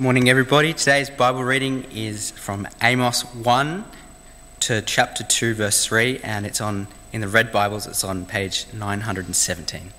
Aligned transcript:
Morning, 0.00 0.28
everybody. 0.28 0.72
Today's 0.72 1.10
Bible 1.10 1.42
reading 1.42 1.82
is 1.92 2.30
from 2.30 2.68
Amos 2.80 3.22
1 3.34 3.84
to 4.60 4.80
chapter 4.82 5.24
2, 5.24 5.54
verse 5.54 5.84
3, 5.84 6.20
and 6.22 6.46
it's 6.46 6.60
on 6.60 6.86
in 7.12 7.20
the 7.20 7.26
red 7.26 7.50
Bibles, 7.50 7.84
it's 7.88 8.04
on 8.04 8.24
page 8.24 8.66
917. 8.72 9.92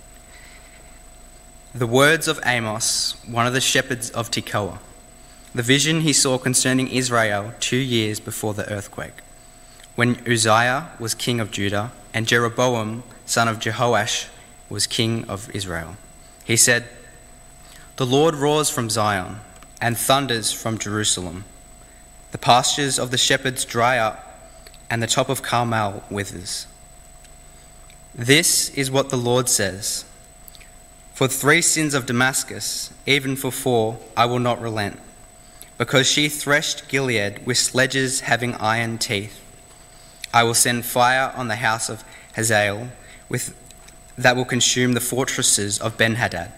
The 1.76 1.86
words 1.86 2.30
of 2.30 2.40
Amos, 2.46 3.18
one 3.28 3.46
of 3.46 3.52
the 3.52 3.60
shepherds 3.60 4.10
of 4.12 4.32
Tekoa, 4.32 4.78
the 5.54 5.64
vision 5.64 6.00
he 6.00 6.14
saw 6.14 6.38
concerning 6.38 6.88
Israel 6.88 7.54
two 7.60 7.76
years 7.76 8.22
before 8.22 8.54
the 8.54 8.72
earthquake, 8.72 9.20
when 9.96 10.26
Uzziah 10.26 10.92
was 10.98 11.14
king 11.14 11.42
of 11.42 11.52
Judah 11.52 11.92
and 12.14 12.26
Jeroboam, 12.26 13.04
son 13.26 13.50
of 13.50 13.60
Jehoash, 13.60 14.30
was 14.70 14.88
king 14.88 15.26
of 15.28 15.54
Israel. 15.54 15.98
He 16.46 16.56
said, 16.56 16.88
The 17.98 18.06
Lord 18.06 18.36
roars 18.36 18.70
from 18.70 18.90
Zion 18.90 19.42
and 19.82 19.98
thunders 19.98 20.52
from 20.52 20.78
Jerusalem. 20.78 21.46
The 22.32 22.38
pastures 22.38 23.00
of 23.00 23.12
the 23.12 23.18
shepherds 23.18 23.66
dry 23.66 23.98
up, 23.98 24.26
and 24.90 25.02
the 25.02 25.08
top 25.08 25.30
of 25.30 25.42
Carmel 25.42 26.04
withers. 26.10 26.68
This 28.14 28.70
is 28.72 28.90
what 28.90 29.10
the 29.10 29.18
Lord 29.18 29.48
says 29.48 30.06
For 31.14 31.28
three 31.28 31.62
sins 31.62 31.94
of 31.94 32.06
Damascus, 32.06 32.92
even 33.06 33.36
for 33.36 33.52
four, 33.52 34.00
I 34.18 34.26
will 34.26 34.40
not 34.40 34.62
relent, 34.62 35.00
because 35.78 36.10
she 36.10 36.30
threshed 36.30 36.88
Gilead 36.88 37.46
with 37.46 37.58
sledges 37.58 38.22
having 38.22 38.56
iron 38.56 38.98
teeth. 38.98 39.40
I 40.34 40.44
will 40.44 40.54
send 40.54 40.86
fire 40.86 41.34
on 41.36 41.48
the 41.48 41.56
house 41.56 41.90
of 41.90 42.04
Hazael 42.36 42.90
with, 43.30 43.56
that 44.18 44.36
will 44.36 44.46
consume 44.46 44.94
the 44.94 45.02
fortresses 45.02 45.80
of 45.80 45.98
Benhadad. 45.98 46.52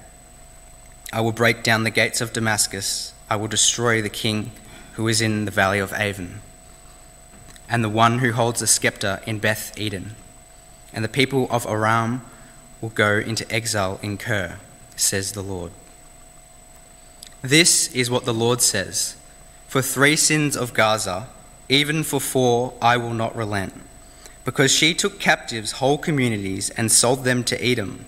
I 1.13 1.19
will 1.19 1.33
break 1.33 1.61
down 1.61 1.83
the 1.83 1.89
gates 1.89 2.21
of 2.21 2.31
Damascus. 2.31 3.13
I 3.29 3.35
will 3.35 3.49
destroy 3.49 4.01
the 4.01 4.09
king 4.09 4.51
who 4.93 5.07
is 5.07 5.21
in 5.21 5.45
the 5.45 5.51
valley 5.51 5.79
of 5.79 5.93
Aven, 5.93 6.41
and 7.69 7.83
the 7.83 7.89
one 7.89 8.19
who 8.19 8.31
holds 8.31 8.59
the 8.59 8.67
scepter 8.67 9.21
in 9.25 9.39
Beth 9.39 9.77
Eden. 9.77 10.15
And 10.93 11.03
the 11.03 11.09
people 11.09 11.47
of 11.49 11.65
Aram 11.65 12.23
will 12.81 12.89
go 12.89 13.17
into 13.17 13.49
exile 13.51 13.99
in 14.01 14.17
Kir, 14.17 14.59
says 14.95 15.31
the 15.31 15.41
Lord. 15.41 15.71
This 17.41 17.91
is 17.93 18.09
what 18.09 18.25
the 18.25 18.33
Lord 18.33 18.61
says 18.61 19.15
For 19.67 19.81
three 19.81 20.15
sins 20.15 20.55
of 20.55 20.73
Gaza, 20.73 21.27
even 21.69 22.03
for 22.03 22.19
four, 22.19 22.73
I 22.81 22.97
will 22.97 23.13
not 23.13 23.35
relent, 23.35 23.73
because 24.45 24.71
she 24.71 24.93
took 24.93 25.19
captives 25.19 25.73
whole 25.73 25.97
communities 25.97 26.69
and 26.71 26.91
sold 26.91 27.23
them 27.23 27.43
to 27.45 27.63
Edom 27.63 28.05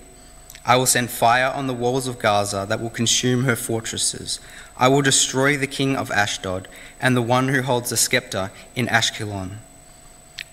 I 0.66 0.78
will 0.78 0.86
send 0.86 1.10
fire 1.10 1.52
on 1.54 1.68
the 1.68 1.74
walls 1.74 2.08
of 2.08 2.20
Gaza 2.20 2.66
that 2.70 2.80
will 2.80 2.90
consume 2.90 3.44
her 3.44 3.56
fortresses. 3.56 4.40
I 4.78 4.88
will 4.88 5.02
destroy 5.02 5.58
the 5.58 5.68
king 5.68 5.96
of 5.98 6.10
Ashdod 6.10 6.70
and 7.02 7.18
the 7.18 7.22
one 7.22 7.50
who 7.50 7.64
holds 7.64 7.90
the 7.90 7.98
scepter 7.98 8.50
in 8.76 8.88
Ashkelon. 8.88 9.58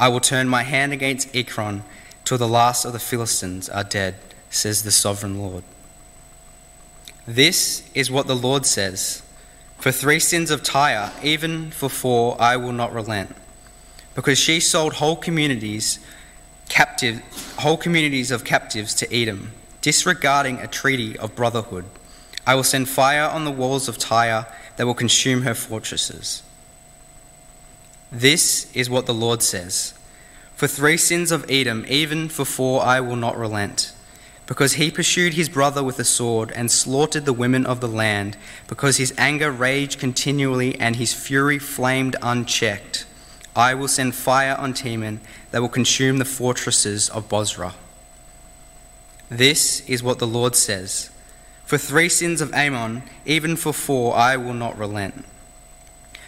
I 0.01 0.09
will 0.09 0.21
turn 0.21 0.49
my 0.49 0.65
hand 0.65 0.93
against 0.93 1.35
Ekron 1.35 1.85
till 2.25 2.39
the 2.39 2.49
last 2.49 2.85
of 2.85 2.93
the 2.93 2.99
Philistines 2.99 3.69
are 3.69 3.85
dead, 3.85 4.17
says 4.51 4.83
the 4.83 4.91
sovereign 4.91 5.39
Lord. 5.39 5.63
This 7.27 7.89
is 7.95 8.11
what 8.11 8.27
the 8.27 8.35
Lord 8.35 8.67
says 8.67 9.23
For 9.79 9.93
three 9.93 10.19
sins 10.19 10.51
of 10.51 10.65
Tyre, 10.65 11.13
even 11.23 11.71
for 11.71 11.89
four, 11.89 12.37
I 12.41 12.57
will 12.57 12.73
not 12.73 12.93
relent. 12.93 13.37
Because 14.17 14.39
she 14.39 14.59
sold 14.59 14.95
whole 14.95 15.17
communities, 15.17 16.01
captive, 16.69 17.23
whole 17.59 17.77
communities 17.77 18.33
of 18.33 18.45
captives 18.45 18.93
to 18.95 19.15
Edom 19.15 19.53
disregarding 19.81 20.59
a 20.59 20.67
treaty 20.67 21.19
of 21.19 21.35
brotherhood. 21.35 21.85
I 22.47 22.55
will 22.55 22.65
send 22.65 22.89
fire 22.89 23.29
on 23.29 23.45
the 23.45 23.51
walls 23.51 23.89
of 23.89 23.99
Tyre 23.99 24.47
that 24.77 24.87
will 24.87 24.95
consume 24.95 25.43
her 25.43 25.55
fortresses. 25.55 26.43
This 28.11 28.71
is 28.75 28.91
what 28.91 29.07
the 29.07 29.15
Lord 29.15 29.43
says 29.43 29.95
For 30.57 30.67
three 30.67 30.97
sins 30.97 31.31
of 31.31 31.49
Edom, 31.49 31.85
even 31.89 32.29
for 32.29 32.45
four, 32.45 32.83
I 32.83 33.01
will 33.01 33.17
not 33.17 33.39
relent. 33.39 33.93
Because 34.47 34.73
he 34.73 34.91
pursued 34.91 35.35
his 35.35 35.49
brother 35.49 35.85
with 35.85 36.01
a 36.01 36.05
sword 36.05 36.51
and 36.51 36.73
slaughtered 36.73 37.25
the 37.25 37.33
women 37.33 37.65
of 37.65 37.81
the 37.81 37.87
land, 37.87 38.37
because 38.67 38.97
his 38.97 39.15
anger 39.17 39.53
raged 39.53 40.01
continually 40.01 40.75
and 40.81 40.97
his 40.97 41.15
fury 41.15 41.61
flamed 41.61 42.17
unchecked. 42.21 43.07
I 43.55 43.75
will 43.75 43.87
send 43.87 44.17
fire 44.17 44.57
on 44.59 44.75
Teman 44.75 45.21
that 45.53 45.61
will 45.61 45.69
consume 45.69 46.19
the 46.19 46.25
fortresses 46.25 47.09
of 47.11 47.29
Bozrah. 47.29 47.75
This 49.31 49.89
is 49.89 50.03
what 50.03 50.19
the 50.19 50.27
Lord 50.27 50.57
says 50.57 51.11
For 51.65 51.79
three 51.79 52.09
sins 52.09 52.41
of 52.41 52.53
Ammon, 52.53 53.05
even 53.25 53.55
for 53.55 53.73
four, 53.73 54.17
I 54.17 54.37
will 54.37 54.55
not 54.55 54.77
relent. 54.77 55.25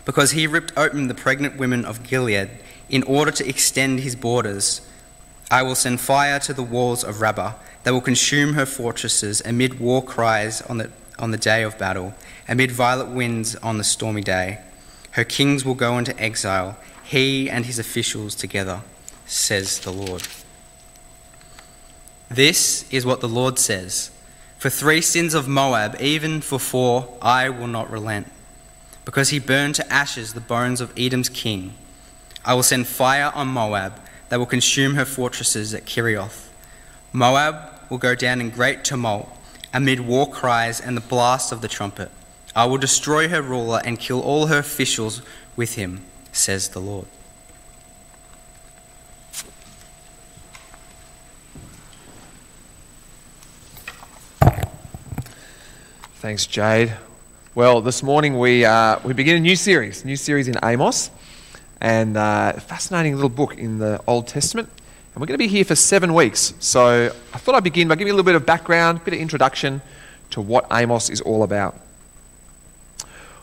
Because 0.05 0.31
he 0.33 0.47
ripped 0.47 0.73
open 0.77 1.09
the 1.09 1.15
pregnant 1.15 1.57
women 1.57 1.85
of 1.85 2.05
Gilead 2.05 2.51
in 2.89 3.03
order 3.03 3.33
to 3.33 3.49
extend 3.49 4.01
his 4.01 4.15
borders, 4.15 4.83
I 5.51 5.63
will 5.63 5.75
send 5.75 6.01
fire 6.01 6.39
to 6.41 6.55
the 6.55 6.63
walls 6.63 7.03
of 7.03 7.21
Rabbah 7.21 7.55
that 7.83 7.93
will 7.93 8.01
consume 8.01 8.55
her 8.55 8.67
fortresses 8.67 9.43
amid 9.45 9.81
war 9.81 10.03
cries 10.03 10.63
on 10.63 10.79
the, 10.79 10.91
on 11.19 11.33
the 11.33 11.37
day 11.37 11.63
of 11.63 11.79
battle, 11.79 12.15
amid 12.49 12.71
violent 12.71 13.11
winds 13.11 13.57
on 13.57 13.79
the 13.79 13.85
stormy 13.85 14.23
day. 14.23 14.61
Her 15.13 15.25
kings 15.25 15.65
will 15.65 15.75
go 15.75 15.99
into 15.99 16.19
exile, 16.21 16.79
he 17.03 17.51
and 17.51 17.67
his 17.67 17.79
officials 17.79 18.35
together, 18.35 18.83
says 19.27 19.81
the 19.81 19.93
Lord. 19.93 20.23
This 22.35 22.91
is 22.91 23.05
what 23.05 23.21
the 23.21 23.29
Lord 23.29 23.59
says 23.59 24.11
For 24.57 24.71
three 24.71 25.03
sins 25.03 25.35
of 25.35 25.49
Moab, 25.49 26.01
even 26.01 26.41
for 26.41 26.59
four, 26.59 27.19
I 27.21 27.51
will 27.51 27.67
not 27.67 27.91
relent. 27.91 28.27
Because 29.05 29.29
he 29.29 29.39
burned 29.39 29.75
to 29.75 29.93
ashes 29.93 30.33
the 30.33 30.41
bones 30.41 30.81
of 30.81 30.93
Edom's 30.97 31.29
king. 31.29 31.75
I 32.43 32.55
will 32.55 32.63
send 32.63 32.87
fire 32.87 33.33
on 33.35 33.49
Moab 33.49 34.01
that 34.31 34.39
will 34.39 34.47
consume 34.47 34.95
her 34.95 35.05
fortresses 35.05 35.75
at 35.75 35.85
Kerioth. 35.85 36.49
Moab 37.13 37.71
will 37.91 37.99
go 37.99 38.15
down 38.15 38.41
in 38.41 38.49
great 38.49 38.83
tumult 38.83 39.29
amid 39.75 40.01
war 40.01 40.31
cries 40.31 40.81
and 40.81 40.97
the 40.97 41.03
blast 41.03 41.53
of 41.53 41.61
the 41.61 41.69
trumpet. 41.69 42.11
I 42.57 42.65
will 42.65 42.79
destroy 42.79 43.29
her 43.29 43.43
ruler 43.43 43.83
and 43.85 43.99
kill 43.99 44.23
all 44.23 44.47
her 44.47 44.59
officials 44.59 45.21
with 45.55 45.75
him, 45.75 46.01
says 46.33 46.71
the 46.71 46.81
Lord. 46.81 47.07
Thanks, 56.23 56.47
Jade. 56.47 56.97
Well, 57.57 57.81
this 57.81 58.01
morning 58.01 58.39
we, 58.39 58.65
uh, 58.65 59.01
we 59.05 59.13
begin 59.13 59.35
a 59.35 59.41
new 59.41 59.57
series, 59.57 60.05
new 60.05 60.15
series 60.15 60.47
in 60.47 60.55
Amos, 60.63 61.11
and 61.81 62.17
uh, 62.17 62.53
fascinating 62.53 63.17
little 63.17 63.29
book 63.29 63.59
in 63.59 63.81
the 63.81 64.01
Old 64.07 64.29
Testament. 64.29 64.69
And 64.69 65.21
we're 65.21 65.27
going 65.27 65.37
to 65.37 65.45
be 65.45 65.49
here 65.49 65.65
for 65.65 65.75
seven 65.75 66.15
weeks. 66.15 66.55
So 66.61 67.13
I 67.35 67.39
thought 67.39 67.57
I'd 67.57 67.65
begin 67.65 67.89
by 67.89 67.97
giving 67.97 68.07
you 68.07 68.13
a 68.13 68.19
little 68.19 68.25
bit 68.25 68.37
of 68.37 68.47
background, 68.47 68.99
a 68.99 69.01
bit 69.01 69.15
of 69.15 69.21
introduction 69.21 69.83
to 70.31 70.41
what 70.41 70.65
Amos 70.71 71.11
is 71.11 71.21
all 71.21 71.43
about. 71.43 71.75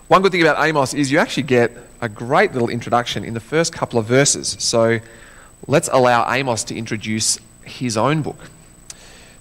One 0.07 0.21
good 0.21 0.31
thing 0.31 0.41
about 0.41 0.65
Amos 0.65 0.93
is 0.93 1.11
you 1.11 1.19
actually 1.19 1.43
get 1.43 1.73
a 1.99 2.07
great 2.07 2.53
little 2.53 2.69
introduction 2.69 3.25
in 3.25 3.33
the 3.33 3.41
first 3.41 3.73
couple 3.73 3.99
of 3.99 4.05
verses. 4.05 4.55
So 4.57 4.99
let's 5.67 5.89
allow 5.91 6.33
Amos 6.33 6.63
to 6.63 6.77
introduce 6.77 7.39
his 7.65 7.97
own 7.97 8.21
book. 8.21 8.39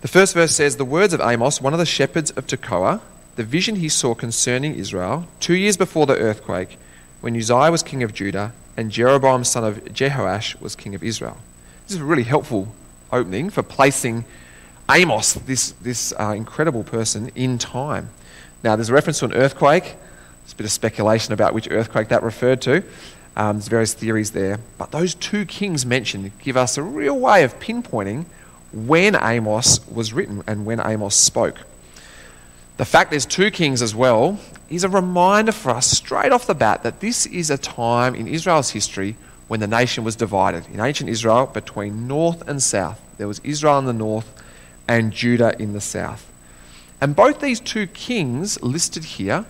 The 0.00 0.08
first 0.08 0.34
verse 0.34 0.56
says, 0.56 0.76
The 0.76 0.84
words 0.84 1.12
of 1.12 1.20
Amos, 1.20 1.60
one 1.60 1.72
of 1.72 1.78
the 1.78 1.86
shepherds 1.86 2.32
of 2.32 2.48
Tekoa, 2.48 3.00
the 3.38 3.44
vision 3.44 3.76
he 3.76 3.88
saw 3.88 4.16
concerning 4.16 4.74
Israel 4.74 5.28
two 5.38 5.54
years 5.54 5.76
before 5.76 6.06
the 6.06 6.18
earthquake, 6.18 6.76
when 7.20 7.36
Uzziah 7.36 7.70
was 7.70 7.84
king 7.84 8.02
of 8.02 8.12
Judah 8.12 8.52
and 8.76 8.90
Jeroboam 8.90 9.44
son 9.44 9.62
of 9.62 9.76
Jehoash 9.84 10.60
was 10.60 10.74
king 10.74 10.92
of 10.96 11.04
Israel. 11.04 11.36
This 11.86 11.94
is 11.94 12.02
a 12.02 12.04
really 12.04 12.24
helpful 12.24 12.74
opening 13.12 13.48
for 13.48 13.62
placing 13.62 14.24
Amos, 14.90 15.34
this, 15.34 15.70
this 15.80 16.12
uh, 16.18 16.34
incredible 16.36 16.82
person, 16.82 17.30
in 17.36 17.58
time. 17.58 18.10
Now, 18.64 18.74
there's 18.74 18.88
a 18.88 18.92
reference 18.92 19.20
to 19.20 19.26
an 19.26 19.34
earthquake. 19.34 19.84
There's 19.84 20.54
a 20.54 20.56
bit 20.56 20.66
of 20.66 20.72
speculation 20.72 21.32
about 21.32 21.54
which 21.54 21.68
earthquake 21.70 22.08
that 22.08 22.24
referred 22.24 22.60
to. 22.62 22.82
Um, 23.36 23.58
there's 23.58 23.68
various 23.68 23.94
theories 23.94 24.32
there. 24.32 24.58
But 24.78 24.90
those 24.90 25.14
two 25.14 25.44
kings 25.44 25.86
mentioned 25.86 26.32
give 26.40 26.56
us 26.56 26.76
a 26.76 26.82
real 26.82 27.16
way 27.16 27.44
of 27.44 27.60
pinpointing 27.60 28.24
when 28.72 29.14
Amos 29.14 29.86
was 29.86 30.12
written 30.12 30.42
and 30.48 30.66
when 30.66 30.80
Amos 30.84 31.14
spoke. 31.14 31.58
The 32.78 32.84
fact 32.84 33.10
there's 33.10 33.26
two 33.26 33.50
kings 33.50 33.82
as 33.82 33.92
well 33.92 34.38
is 34.70 34.84
a 34.84 34.88
reminder 34.88 35.50
for 35.50 35.70
us 35.70 35.90
straight 35.90 36.30
off 36.30 36.46
the 36.46 36.54
bat 36.54 36.84
that 36.84 37.00
this 37.00 37.26
is 37.26 37.50
a 37.50 37.58
time 37.58 38.14
in 38.14 38.28
Israel's 38.28 38.70
history 38.70 39.16
when 39.48 39.58
the 39.58 39.66
nation 39.66 40.04
was 40.04 40.14
divided. 40.14 40.64
In 40.72 40.78
ancient 40.78 41.10
Israel, 41.10 41.46
between 41.46 42.06
north 42.06 42.48
and 42.48 42.62
south, 42.62 43.00
there 43.16 43.26
was 43.26 43.40
Israel 43.42 43.80
in 43.80 43.86
the 43.86 43.92
north 43.92 44.32
and 44.86 45.12
Judah 45.12 45.60
in 45.60 45.72
the 45.72 45.80
south. 45.80 46.30
And 47.00 47.16
both 47.16 47.40
these 47.40 47.58
two 47.58 47.88
kings 47.88 48.62
listed 48.62 49.04
here 49.04 49.44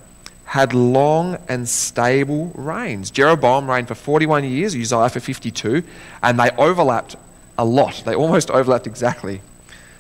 had 0.47 0.73
long 0.73 1.37
and 1.49 1.69
stable 1.69 2.51
reigns. 2.55 3.11
Jeroboam 3.11 3.69
reigned 3.69 3.89
for 3.89 3.95
41 3.95 4.45
years, 4.45 4.75
Uzziah 4.75 5.11
for 5.11 5.21
52, 5.21 5.83
and 6.23 6.41
they 6.41 6.49
overlapped 6.53 7.17
a 7.59 7.65
lot. 7.67 8.03
They 8.07 8.15
almost 8.15 8.51
overlapped 8.59 8.87
exactly. 8.87 9.43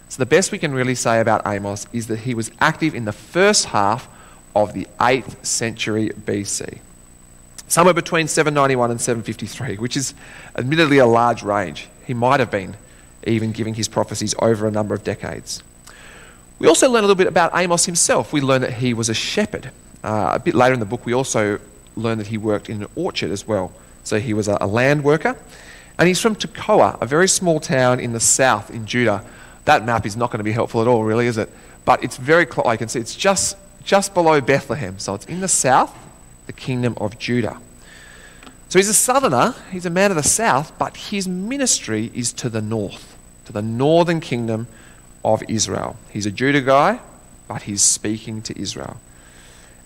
So, 0.08 0.19
the 0.19 0.26
best 0.26 0.52
we 0.52 0.58
can 0.58 0.72
really 0.72 0.94
say 0.94 1.20
about 1.20 1.46
Amos 1.46 1.87
is 1.93 2.06
that 2.06 2.20
he 2.20 2.34
was 2.34 2.50
active 2.60 2.94
in 2.94 3.05
the 3.05 3.12
first 3.12 3.66
half 3.66 4.08
of 4.56 4.72
the 4.72 4.87
8th 4.99 5.44
century 5.44 6.10
BC. 6.10 6.78
Somewhere 7.69 7.94
between 7.94 8.28
791 8.28 8.90
and 8.90 9.00
753, 9.00 9.76
which 9.76 9.96
is 9.96 10.14
admittedly 10.56 10.99
a 10.99 11.06
large 11.06 11.43
range. 11.43 11.88
He 12.06 12.14
might 12.14 12.40
have 12.40 12.50
been 12.50 12.76
even 13.26 13.52
giving 13.52 13.75
his 13.75 13.88
prophecies 13.88 14.34
over 14.38 14.66
a 14.66 14.70
number 14.70 14.94
of 14.94 15.05
decades. 15.05 15.62
We 16.58 16.66
also 16.66 16.88
learn 16.88 17.05
a 17.05 17.06
little 17.06 17.14
bit 17.14 17.26
about 17.26 17.52
Amos 17.55 17.84
himself. 17.84 18.32
We 18.32 18.40
learn 18.40 18.62
that 18.62 18.75
he 18.75 18.94
was 18.94 19.08
a 19.08 19.14
shepherd. 19.14 19.70
Uh, 20.02 20.32
a 20.34 20.38
bit 20.38 20.55
later 20.55 20.72
in 20.75 20.81
the 20.81 20.87
book, 20.87 21.05
we 21.05 21.12
also 21.12 21.60
learn 21.94 22.19
that 22.19 22.28
he 22.28 22.38
worked 22.38 22.70
in 22.70 22.82
an 22.82 22.88
orchard 22.96 23.31
as 23.31 23.46
well. 23.46 23.72
So 24.02 24.19
he 24.19 24.32
was 24.32 24.49
a, 24.49 24.56
a 24.60 24.66
land 24.66 25.05
worker. 25.05 25.37
And 25.99 26.08
he's 26.08 26.20
from 26.20 26.37
Tekoa, 26.37 27.00
a 27.00 27.06
very 27.06 27.28
small 27.28 27.60
town 27.60 28.00
in 28.00 28.12
the 28.12 28.20
south 28.20 28.70
in 28.70 28.87
Judah. 28.87 29.25
That 29.69 29.85
map 29.85 30.06
is 30.06 30.17
not 30.17 30.31
going 30.31 30.38
to 30.38 30.44
be 30.44 30.53
helpful 30.53 30.81
at 30.81 30.88
all, 30.88 31.05
really, 31.05 31.26
is 31.26 31.37
it? 31.37 31.50
But 31.85 32.03
it's 32.03 32.17
very 32.17 32.47
close. 32.47 32.67
I 32.67 32.79
can 32.79 32.88
see 32.88 33.00
it's 33.00 33.15
just, 33.15 33.55
just 33.85 34.15
below 34.15 34.41
Bethlehem. 34.41 34.99
So 34.99 35.12
it's 35.12 35.26
in 35.26 35.41
the 35.43 35.49
south, 35.49 35.94
the 36.47 36.55
kingdom 36.55 36.94
of 36.97 37.19
Judah. 37.19 37.61
So 38.70 38.79
he's 38.79 38.88
a 38.88 38.94
southerner, 38.94 39.55
he's 39.70 39.85
a 39.85 39.91
man 39.91 40.11
of 40.11 40.17
the 40.17 40.23
south, 40.23 40.73
but 40.79 40.97
his 40.97 41.29
ministry 41.29 42.11
is 42.15 42.32
to 42.32 42.49
the 42.49 42.62
north, 42.62 43.19
to 43.44 43.53
the 43.53 43.61
northern 43.61 44.20
kingdom 44.20 44.69
of 45.23 45.43
Israel. 45.49 45.99
He's 46.09 46.25
a 46.25 46.31
Judah 46.31 46.62
guy, 46.62 47.00
but 47.47 47.65
he's 47.65 47.82
speaking 47.82 48.41
to 48.41 48.59
Israel. 48.59 48.97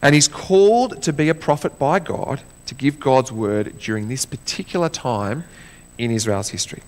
And 0.00 0.14
he's 0.14 0.29
called 0.29 1.02
to 1.02 1.12
be 1.12 1.29
a 1.29 1.34
prophet 1.34 1.76
by 1.81 1.99
God 1.99 2.43
to 2.67 2.76
give 2.76 3.00
God's 3.00 3.32
word 3.32 3.81
during 3.81 4.06
this 4.06 4.26
particular 4.26 4.88
time 4.88 5.43
in 5.99 6.12
Israel's 6.12 6.50
history. 6.50 6.82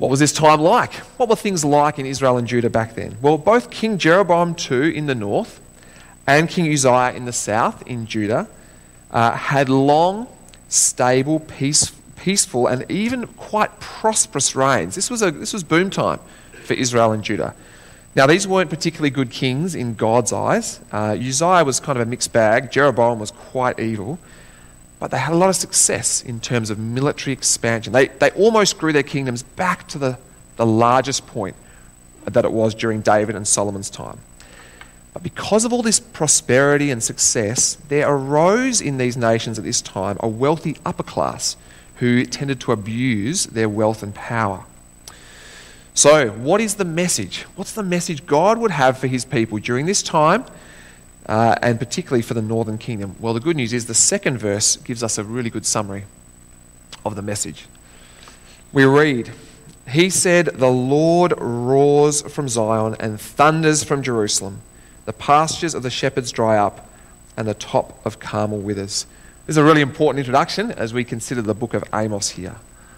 What 0.00 0.10
was 0.10 0.18
this 0.18 0.32
time 0.32 0.62
like? 0.62 0.94
What 1.18 1.28
were 1.28 1.36
things 1.36 1.62
like 1.62 1.98
in 1.98 2.06
Israel 2.06 2.38
and 2.38 2.48
Judah 2.48 2.70
back 2.70 2.94
then? 2.94 3.18
Well, 3.20 3.36
both 3.36 3.70
King 3.70 3.98
Jeroboam 3.98 4.56
II 4.58 4.96
in 4.96 5.04
the 5.04 5.14
north 5.14 5.60
and 6.26 6.48
King 6.48 6.72
Uzziah 6.72 7.12
in 7.14 7.26
the 7.26 7.34
south 7.34 7.86
in 7.86 8.06
Judah 8.06 8.48
uh, 9.10 9.32
had 9.32 9.68
long, 9.68 10.26
stable, 10.70 11.38
peace, 11.38 11.92
peaceful, 12.16 12.66
and 12.66 12.90
even 12.90 13.26
quite 13.26 13.78
prosperous 13.78 14.56
reigns. 14.56 14.94
This 14.94 15.10
was, 15.10 15.20
a, 15.20 15.30
this 15.30 15.52
was 15.52 15.62
boom 15.62 15.90
time 15.90 16.20
for 16.64 16.72
Israel 16.72 17.12
and 17.12 17.22
Judah. 17.22 17.54
Now, 18.16 18.26
these 18.26 18.48
weren't 18.48 18.70
particularly 18.70 19.10
good 19.10 19.30
kings 19.30 19.74
in 19.74 19.96
God's 19.96 20.32
eyes. 20.32 20.80
Uh, 20.90 21.14
Uzziah 21.20 21.62
was 21.62 21.78
kind 21.78 21.98
of 21.98 22.08
a 22.08 22.10
mixed 22.10 22.32
bag, 22.32 22.72
Jeroboam 22.72 23.18
was 23.18 23.32
quite 23.32 23.78
evil, 23.78 24.18
but 25.00 25.10
they 25.10 25.18
had 25.18 25.32
a 25.32 25.36
lot 25.36 25.48
of 25.48 25.56
success 25.56 26.22
in 26.22 26.38
terms 26.40 26.70
of 26.70 26.78
military 26.78 27.32
expansion. 27.32 27.92
They, 27.92 28.08
they 28.08 28.30
almost 28.32 28.78
grew 28.78 28.92
their 28.92 29.02
kingdoms 29.02 29.42
back 29.42 29.88
to 29.88 29.98
the, 29.98 30.18
the 30.56 30.66
largest 30.66 31.26
point 31.26 31.56
that 32.26 32.44
it 32.44 32.52
was 32.52 32.74
during 32.74 33.00
David 33.00 33.34
and 33.34 33.48
Solomon's 33.48 33.88
time. 33.88 34.18
But 35.14 35.22
because 35.22 35.64
of 35.64 35.72
all 35.72 35.82
this 35.82 35.98
prosperity 35.98 36.90
and 36.90 37.02
success, 37.02 37.76
there 37.88 38.08
arose 38.08 38.80
in 38.82 38.98
these 38.98 39.16
nations 39.16 39.58
at 39.58 39.64
this 39.64 39.80
time 39.80 40.18
a 40.20 40.28
wealthy 40.28 40.76
upper 40.84 41.02
class 41.02 41.56
who 41.96 42.24
tended 42.26 42.60
to 42.60 42.72
abuse 42.72 43.46
their 43.46 43.68
wealth 43.68 44.02
and 44.02 44.14
power. 44.14 44.64
So, 45.94 46.28
what 46.30 46.60
is 46.60 46.76
the 46.76 46.84
message? 46.84 47.42
What's 47.56 47.72
the 47.72 47.82
message 47.82 48.26
God 48.26 48.58
would 48.58 48.70
have 48.70 48.98
for 48.98 49.06
his 49.06 49.24
people 49.24 49.58
during 49.58 49.86
this 49.86 50.02
time, 50.02 50.44
uh, 51.30 51.54
and 51.62 51.78
particularly 51.78 52.22
for 52.22 52.34
the 52.34 52.42
northern 52.42 52.76
kingdom? 52.76 53.14
Well, 53.20 53.32
the 53.32 53.40
good 53.40 53.56
news 53.56 53.72
is 53.72 53.86
the 53.86 53.94
second 53.94 54.38
verse 54.38 54.76
gives 54.76 55.02
us 55.04 55.16
a 55.16 55.22
really 55.22 55.48
good 55.48 55.64
summary 55.64 56.04
of 57.04 57.14
the 57.14 57.22
message. 57.22 57.66
We 58.72 58.84
read, 58.84 59.30
He 59.88 60.10
said, 60.10 60.46
The 60.46 60.70
Lord 60.70 61.32
roars 61.38 62.22
from 62.22 62.48
Zion 62.48 62.96
and 62.98 63.20
thunders 63.20 63.84
from 63.84 64.02
Jerusalem. 64.02 64.60
The 65.04 65.12
pastures 65.12 65.72
of 65.72 65.84
the 65.84 65.90
shepherds 65.90 66.32
dry 66.32 66.58
up, 66.58 66.88
and 67.36 67.46
the 67.46 67.54
top 67.54 68.04
of 68.04 68.18
Carmel 68.18 68.58
withers. 68.58 69.06
This 69.46 69.54
is 69.54 69.56
a 69.56 69.64
really 69.64 69.82
important 69.82 70.18
introduction 70.18 70.72
as 70.72 70.92
we 70.92 71.04
consider 71.04 71.42
the 71.42 71.54
book 71.54 71.74
of 71.74 71.84
Amos 71.94 72.30
here. 72.30 72.56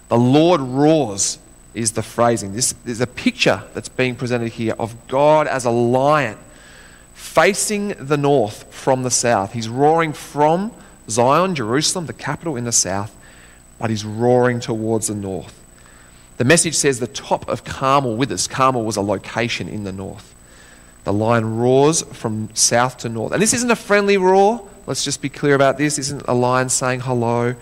The 0.09 0.17
Lord 0.17 0.59
roars 0.59 1.37
is 1.75 1.91
the 1.91 2.01
phrasing. 2.01 2.53
This 2.53 2.73
is 2.83 2.99
a 2.99 3.07
picture 3.07 3.63
that's 3.75 3.89
being 3.89 4.15
presented 4.15 4.53
here 4.53 4.73
of 4.79 5.07
God 5.07 5.47
as 5.47 5.65
a 5.65 5.71
lion 5.71 6.37
facing 7.33 7.89
the 7.97 8.15
north 8.15 8.71
from 8.71 9.01
the 9.01 9.09
south. 9.09 9.53
He's 9.53 9.67
roaring 9.67 10.13
from 10.13 10.71
Zion, 11.09 11.55
Jerusalem, 11.55 12.05
the 12.05 12.13
capital 12.13 12.55
in 12.55 12.63
the 12.63 12.71
south, 12.71 13.15
but 13.79 13.89
he's 13.89 14.05
roaring 14.05 14.59
towards 14.59 15.07
the 15.07 15.15
north. 15.15 15.59
The 16.37 16.43
message 16.43 16.75
says 16.75 16.99
the 16.99 17.07
top 17.07 17.49
of 17.49 17.63
Carmel 17.63 18.17
withers. 18.17 18.47
Carmel 18.47 18.85
was 18.85 18.97
a 18.97 19.01
location 19.01 19.67
in 19.67 19.83
the 19.83 19.91
north. 19.91 20.35
The 21.05 21.13
lion 21.13 21.57
roars 21.57 22.03
from 22.03 22.49
south 22.53 22.97
to 22.99 23.09
north. 23.09 23.33
And 23.33 23.41
this 23.41 23.55
isn't 23.55 23.71
a 23.71 23.75
friendly 23.75 24.17
roar. 24.17 24.69
Let's 24.85 25.03
just 25.03 25.19
be 25.19 25.29
clear 25.29 25.55
about 25.55 25.79
this. 25.79 25.95
This 25.95 26.07
isn't 26.07 26.27
a 26.27 26.35
lion 26.35 26.69
saying 26.69 26.99
hello. 26.99 27.55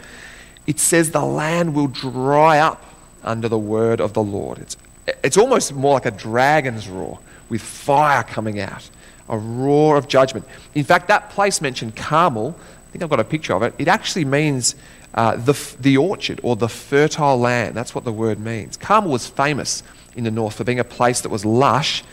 It 0.68 0.80
says 0.80 1.12
the 1.12 1.24
land 1.26 1.74
will 1.74 1.88
dry 1.88 2.60
up 2.60 2.84
under 3.24 3.48
the 3.48 3.58
word 3.58 4.02
of 4.02 4.12
the 4.12 4.24
Lord. 4.24 4.60
It's, 4.60 4.76
it's 5.24 5.38
almost 5.38 5.74
more 5.74 5.94
like 5.94 6.06
a 6.06 6.12
dragon's 6.12 6.90
roar 6.90 7.20
with 7.48 7.62
fire 7.62 8.24
coming 8.24 8.60
out, 8.60 8.90
a 9.32 9.38
roar 9.38 9.98
of 9.98 10.08
judgment. 10.08 10.46
In 10.76 10.84
fact, 10.84 11.08
that 11.08 11.32
place 11.32 11.62
mentioned, 11.62 11.96
Carmel, 11.96 12.56
I 12.60 12.92
think 12.92 13.04
I've 13.04 13.10
got 13.10 13.20
a 13.20 13.24
picture 13.24 13.54
of 13.56 13.64
it, 13.64 13.74
it 13.80 13.88
actually 13.88 14.26
means 14.26 14.76
uh, 15.14 15.38
the, 15.38 15.54
the 15.80 15.98
orchard 15.98 16.40
or 16.44 16.56
the 16.56 16.70
fertile 16.70 17.40
land. 17.40 17.76
That's 17.76 17.96
what 17.96 18.04
the 18.04 18.14
word 18.14 18.40
means. 18.40 18.78
Carmel 18.78 19.12
was 19.12 19.26
famous 19.26 19.84
in 20.16 20.26
the 20.26 20.32
north 20.32 20.56
for 20.56 20.64
being 20.64 20.80
a 20.80 20.84
place 20.84 21.22
that 21.22 21.30
was 21.30 21.46
lush, 21.46 22.04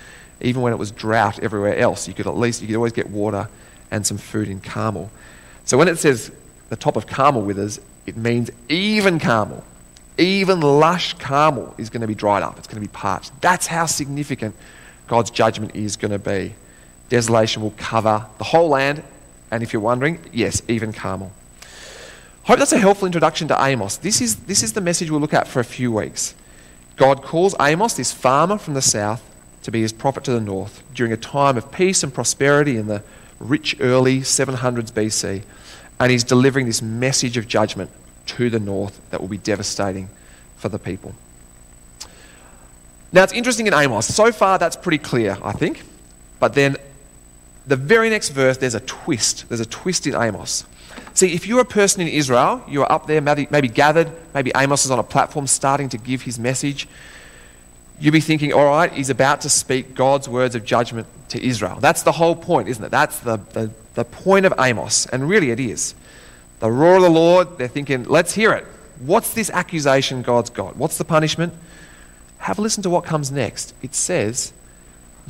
even 0.41 0.63
when 0.63 0.73
it 0.73 0.79
was 0.79 0.93
drought 0.93 1.41
everywhere 1.41 1.77
else. 1.77 2.07
You 2.07 2.15
could 2.15 2.27
at 2.27 2.37
least, 2.37 2.63
you 2.63 2.69
could 2.69 2.77
always 2.77 2.93
get 2.93 3.11
water 3.11 3.49
and 3.91 4.07
some 4.07 4.19
food 4.19 4.49
in 4.49 4.61
Carmel. 4.61 5.11
So 5.65 5.77
when 5.77 5.89
it 5.89 5.99
says 5.99 6.31
the 6.69 6.77
top 6.77 6.97
of 6.97 7.07
Carmel 7.07 7.43
withers, 7.43 7.81
it 8.07 8.17
means 8.17 8.51
even 8.69 9.19
Carmel. 9.19 9.65
Even 10.17 10.61
lush 10.61 11.15
Carmel 11.15 11.75
is 11.79 11.91
going 11.91 12.01
to 12.01 12.07
be 12.07 12.15
dried 12.15 12.43
up, 12.43 12.59
it's 12.59 12.67
going 12.67 12.83
to 12.83 12.89
be 12.89 12.93
parched. 12.93 13.33
That's 13.41 13.67
how 13.67 13.87
significant 13.87 14.55
God's 15.07 15.31
judgment 15.31 15.75
is 15.75 15.97
going 15.97 16.11
to 16.11 16.19
be. 16.19 16.55
Desolation 17.09 17.63
will 17.63 17.75
cover 17.77 18.27
the 18.39 18.45
whole 18.45 18.69
land, 18.69 19.03
and 19.51 19.63
if 19.63 19.73
you're 19.73 19.83
wondering, 19.83 20.21
yes, 20.33 20.63
even 20.69 20.93
Carmel. 20.93 21.33
Hope 22.45 22.59
that's 22.59 22.73
a 22.73 22.79
helpful 22.79 23.07
introduction 23.07 23.49
to 23.49 23.63
Amos. 23.63 23.97
This 23.99 24.21
is, 24.21 24.37
this 24.37 24.63
is 24.63 24.73
the 24.73 24.81
message 24.81 25.11
we'll 25.11 25.21
look 25.21 25.35
at 25.35 25.49
for 25.49 25.61
a 25.61 25.65
few 25.65 25.93
weeks. 25.93 26.35
God 26.97 27.23
calls 27.23 27.55
Amos, 27.61 27.95
this 27.95 28.13
farmer 28.13 28.59
from 28.59 28.75
the 28.75 28.83
south, 28.83 29.23
to 29.63 29.71
be 29.71 29.83
his 29.83 29.93
prophet 29.93 30.25
to 30.25 30.33
the 30.33 30.41
north 30.41 30.83
during 30.95 31.13
a 31.13 31.17
time 31.17 31.57
of 31.57 31.71
peace 31.71 32.03
and 32.03 32.13
prosperity 32.13 32.77
in 32.77 32.87
the 32.87 33.03
rich 33.39 33.77
early 33.81 34.21
700s 34.21 34.91
BC. 34.93 35.43
And 36.01 36.11
he's 36.11 36.25
delivering 36.25 36.67
this 36.67 36.81
message 36.81 37.37
of 37.37 37.47
judgment 37.47 37.91
to 38.27 38.51
the 38.51 38.61
north 38.61 39.01
that 39.11 39.21
will 39.21 39.29
be 39.29 39.39
devastating 39.39 40.09
for 40.57 40.69
the 40.69 40.79
people. 40.79 41.15
Now, 43.13 43.25
it's 43.25 43.33
interesting 43.33 43.67
in 43.67 43.75
Amos. 43.75 44.07
So 44.07 44.33
far, 44.33 44.59
that's 44.59 44.77
pretty 44.77 44.99
clear, 44.99 45.39
I 45.43 45.53
think. 45.53 45.83
But 46.41 46.55
then, 46.55 46.77
the 47.69 47.77
very 47.77 48.09
next 48.11 48.31
verse, 48.31 48.57
there's 48.57 48.75
a 48.75 48.81
twist. 48.81 49.49
There's 49.49 49.61
a 49.61 49.67
twist 49.67 50.07
in 50.07 50.15
Amos. 50.15 50.65
See, 51.13 51.35
if 51.35 51.47
you're 51.47 51.61
a 51.61 51.67
person 51.67 52.01
in 52.01 52.09
Israel, 52.09 52.65
you're 52.67 52.91
up 52.91 53.07
there, 53.07 53.21
maybe, 53.21 53.69
gathered, 53.69 54.11
maybe 54.35 54.51
Amos 54.57 54.85
is 54.85 54.91
on 54.91 54.99
a 54.99 55.03
platform 55.05 55.47
starting 55.47 55.89
to 55.91 55.99
give 55.99 56.23
his 56.23 56.39
message, 56.39 56.89
you'd 58.01 58.13
be 58.13 58.21
thinking, 58.21 58.53
all 58.53 58.65
right, 58.65 58.93
he's 58.93 59.11
about 59.11 59.43
to 59.43 59.49
speak 59.49 59.95
God's 59.95 60.29
words 60.29 60.55
of 60.55 60.65
judgment 60.65 61.07
to 61.29 61.45
Israel. 61.45 61.79
That's 61.81 62.03
the 62.03 62.13
whole 62.13 62.35
point, 62.35 62.69
isn't 62.69 62.83
it? 62.83 62.91
That's 62.91 63.19
the, 63.21 63.37
the, 63.53 63.71
the 63.95 64.05
point 64.05 64.47
of 64.47 64.55
Amos. 64.59 65.07
And 65.07 65.29
really, 65.29 65.51
it 65.51 65.61
is. 65.61 65.95
The 66.61 66.71
roar 66.71 66.97
of 66.97 67.03
the 67.03 67.11
Lord, 67.11 67.59
they're 67.59 67.69
thinking, 67.69 68.05
let's 68.05 68.35
hear 68.35 68.53
it. 68.53 68.65
What's 69.01 69.35
this 69.35 69.51
accusation 69.51 70.23
God's 70.23 70.51
got? 70.51 70.77
What's 70.77 70.99
the 70.99 71.05
punishment? 71.05 71.53
Have 72.39 72.59
a 72.59 72.63
listen 72.63 72.83
to 72.85 72.91
what 72.91 73.05
comes 73.05 73.31
next. 73.31 73.75
It 73.83 73.95
says, 73.95 74.53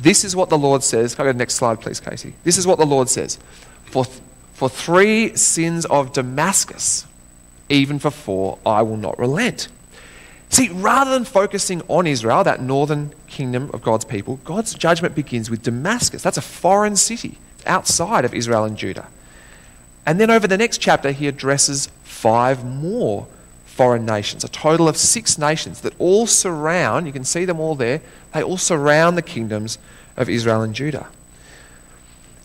This 0.01 0.23
is 0.23 0.33
what 0.33 0.49
the 0.49 0.57
Lord 0.57 0.81
says. 0.81 1.13
Can 1.13 1.23
I 1.23 1.25
go 1.25 1.29
to 1.31 1.33
the 1.33 1.39
next 1.39 1.55
slide, 1.55 1.81
please, 1.81 1.99
Casey? 1.99 2.33
This 2.45 2.57
is 2.57 2.65
what 2.65 2.79
the 2.79 2.85
Lord 2.85 3.09
says. 3.09 3.37
For, 3.83 4.05
for 4.53 4.69
three 4.69 5.35
sins 5.35 5.85
of 5.85 6.13
Damascus, 6.13 7.05
even 7.67 7.99
for 7.99 8.09
four, 8.09 8.59
I 8.65 8.81
will 8.81 8.95
not 8.95 9.19
relent. 9.19 9.67
See, 10.47 10.69
rather 10.69 11.11
than 11.11 11.25
focusing 11.25 11.81
on 11.89 12.07
Israel, 12.07 12.45
that 12.45 12.61
northern 12.61 13.13
kingdom 13.27 13.69
of 13.73 13.81
God's 13.81 14.05
people, 14.05 14.39
God's 14.45 14.73
judgment 14.73 15.15
begins 15.15 15.49
with 15.49 15.63
Damascus. 15.63 16.23
That's 16.23 16.37
a 16.37 16.41
foreign 16.41 16.95
city 16.95 17.37
outside 17.65 18.23
of 18.23 18.33
Israel 18.33 18.63
and 18.63 18.77
Judah. 18.77 19.07
And 20.05 20.19
then 20.19 20.31
over 20.31 20.47
the 20.47 20.57
next 20.57 20.77
chapter, 20.77 21.11
he 21.11 21.27
addresses 21.27 21.89
five 22.03 22.63
more 22.63 23.27
foreign 23.79 24.05
nations, 24.05 24.43
a 24.43 24.49
total 24.49 24.89
of 24.89 24.97
six 24.97 25.37
nations 25.37 25.79
that 25.79 25.93
all 25.99 26.27
surround, 26.27 27.07
you 27.07 27.13
can 27.13 27.23
see 27.23 27.45
them 27.45 27.61
all 27.61 27.75
there, 27.75 28.01
they 28.33 28.43
all 28.43 28.57
surround 28.57 29.15
the 29.15 29.21
kingdoms 29.21 29.77
of 30.17 30.27
Israel 30.27 30.61
and 30.63 30.75
Judah. 30.75 31.07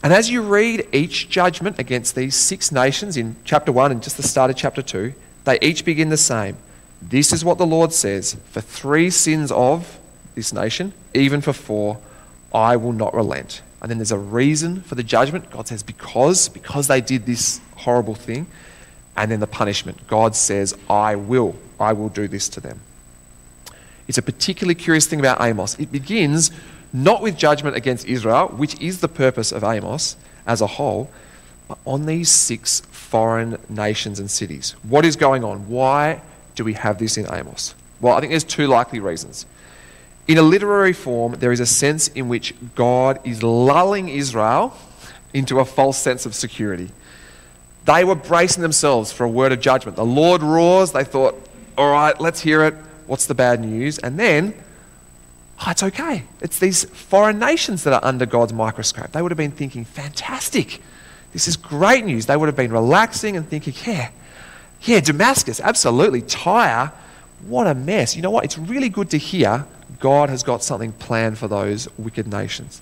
And 0.04 0.12
as 0.12 0.30
you 0.30 0.42
read 0.42 0.86
each 0.92 1.28
judgment 1.28 1.80
against 1.80 2.14
these 2.14 2.36
six 2.36 2.70
nations 2.70 3.16
in 3.16 3.34
chapter 3.44 3.72
1 3.72 3.90
and 3.90 4.00
just 4.00 4.16
the 4.16 4.22
start 4.22 4.48
of 4.48 4.56
chapter 4.56 4.80
2, 4.80 5.12
they 5.42 5.58
each 5.60 5.84
begin 5.84 6.08
the 6.08 6.16
same. 6.16 6.56
This 7.02 7.32
is 7.32 7.44
what 7.44 7.58
the 7.58 7.66
Lord 7.66 7.92
says 7.92 8.36
For 8.52 8.60
three 8.60 9.10
sins 9.10 9.50
of 9.50 9.98
this 10.36 10.52
nation, 10.52 10.92
even 11.14 11.40
for 11.40 11.52
four, 11.52 11.98
I 12.54 12.76
will 12.76 12.92
not 12.92 13.12
relent. 13.12 13.60
and 13.82 13.90
then 13.90 13.98
there's 13.98 14.12
a 14.12 14.18
reason 14.18 14.82
for 14.82 14.94
the 14.94 15.02
judgment. 15.02 15.50
God 15.50 15.66
says, 15.66 15.82
because, 15.82 16.48
because 16.48 16.86
they 16.86 17.00
did 17.00 17.26
this 17.26 17.60
horrible 17.78 18.14
thing. 18.14 18.46
And 19.16 19.30
then 19.30 19.40
the 19.40 19.46
punishment. 19.46 20.06
God 20.06 20.34
says, 20.34 20.76
I 20.90 21.16
will. 21.16 21.56
I 21.78 21.92
will 21.92 22.08
do 22.08 22.26
this 22.28 22.48
to 22.50 22.60
them. 22.60 22.80
It's 24.08 24.18
a 24.18 24.22
particularly 24.22 24.74
curious 24.74 25.06
thing 25.06 25.20
about 25.20 25.40
Amos. 25.40 25.78
It 25.78 25.90
begins 25.90 26.50
not 26.92 27.22
with 27.22 27.36
judgment 27.36 27.76
against 27.76 28.06
Israel, 28.06 28.48
which 28.48 28.80
is 28.80 29.00
the 29.00 29.08
purpose 29.08 29.50
of 29.52 29.64
Amos 29.64 30.16
as 30.46 30.60
a 30.60 30.66
whole, 30.66 31.10
but 31.68 31.78
on 31.84 32.06
these 32.06 32.30
six 32.30 32.80
foreign 32.80 33.58
nations 33.68 34.18
and 34.20 34.30
cities. 34.30 34.74
What 34.82 35.04
is 35.04 35.16
going 35.16 35.44
on? 35.44 35.68
Why 35.68 36.20
do 36.54 36.64
we 36.64 36.74
have 36.74 36.98
this 36.98 37.16
in 37.16 37.26
Amos? 37.32 37.74
Well, 38.00 38.14
I 38.14 38.20
think 38.20 38.30
there's 38.30 38.44
two 38.44 38.66
likely 38.66 39.00
reasons. 39.00 39.46
In 40.26 40.38
a 40.38 40.42
literary 40.42 40.92
form, 40.92 41.34
there 41.34 41.52
is 41.52 41.60
a 41.60 41.66
sense 41.66 42.08
in 42.08 42.28
which 42.28 42.54
God 42.74 43.18
is 43.24 43.42
lulling 43.42 44.08
Israel 44.08 44.76
into 45.32 45.60
a 45.60 45.64
false 45.64 45.98
sense 45.98 46.26
of 46.26 46.34
security. 46.34 46.90
They 47.84 48.04
were 48.04 48.14
bracing 48.14 48.62
themselves 48.62 49.12
for 49.12 49.24
a 49.24 49.28
word 49.28 49.52
of 49.52 49.60
judgment. 49.60 49.96
The 49.96 50.04
Lord 50.04 50.42
roars. 50.42 50.92
They 50.92 51.04
thought, 51.04 51.40
all 51.76 51.90
right, 51.90 52.18
let's 52.20 52.40
hear 52.40 52.64
it. 52.64 52.74
What's 53.06 53.26
the 53.26 53.34
bad 53.34 53.60
news? 53.60 53.98
And 53.98 54.18
then, 54.18 54.54
oh, 55.60 55.70
it's 55.70 55.82
okay. 55.82 56.24
It's 56.40 56.58
these 56.58 56.84
foreign 56.84 57.38
nations 57.38 57.84
that 57.84 57.92
are 57.92 58.04
under 58.04 58.24
God's 58.24 58.52
microscope. 58.52 59.12
They 59.12 59.20
would 59.20 59.30
have 59.30 59.38
been 59.38 59.50
thinking, 59.50 59.84
fantastic. 59.84 60.80
This 61.32 61.46
is 61.46 61.56
great 61.56 62.04
news. 62.04 62.26
They 62.26 62.36
would 62.36 62.46
have 62.46 62.56
been 62.56 62.72
relaxing 62.72 63.36
and 63.36 63.46
thinking, 63.46 63.74
yeah, 63.84 64.10
yeah, 64.82 65.00
Damascus, 65.00 65.60
absolutely. 65.60 66.22
Tyre, 66.22 66.92
what 67.46 67.66
a 67.66 67.74
mess. 67.74 68.16
You 68.16 68.22
know 68.22 68.30
what? 68.30 68.44
It's 68.44 68.56
really 68.56 68.88
good 68.88 69.10
to 69.10 69.18
hear 69.18 69.66
God 70.00 70.28
has 70.30 70.42
got 70.42 70.62
something 70.62 70.92
planned 70.92 71.38
for 71.38 71.48
those 71.48 71.88
wicked 71.98 72.26
nations. 72.26 72.80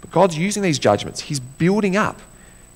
But 0.00 0.10
God's 0.10 0.36
using 0.36 0.62
these 0.62 0.78
judgments, 0.78 1.20
He's 1.20 1.40
building 1.40 1.96
up. 1.96 2.20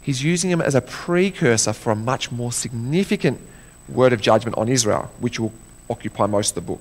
He's 0.08 0.24
using 0.24 0.48
them 0.48 0.62
as 0.62 0.74
a 0.74 0.80
precursor 0.80 1.74
for 1.74 1.90
a 1.90 1.94
much 1.94 2.32
more 2.32 2.50
significant 2.50 3.42
word 3.90 4.14
of 4.14 4.22
judgment 4.22 4.56
on 4.56 4.66
Israel, 4.66 5.10
which 5.20 5.38
will 5.38 5.52
occupy 5.90 6.24
most 6.24 6.52
of 6.52 6.54
the 6.54 6.60
book. 6.62 6.80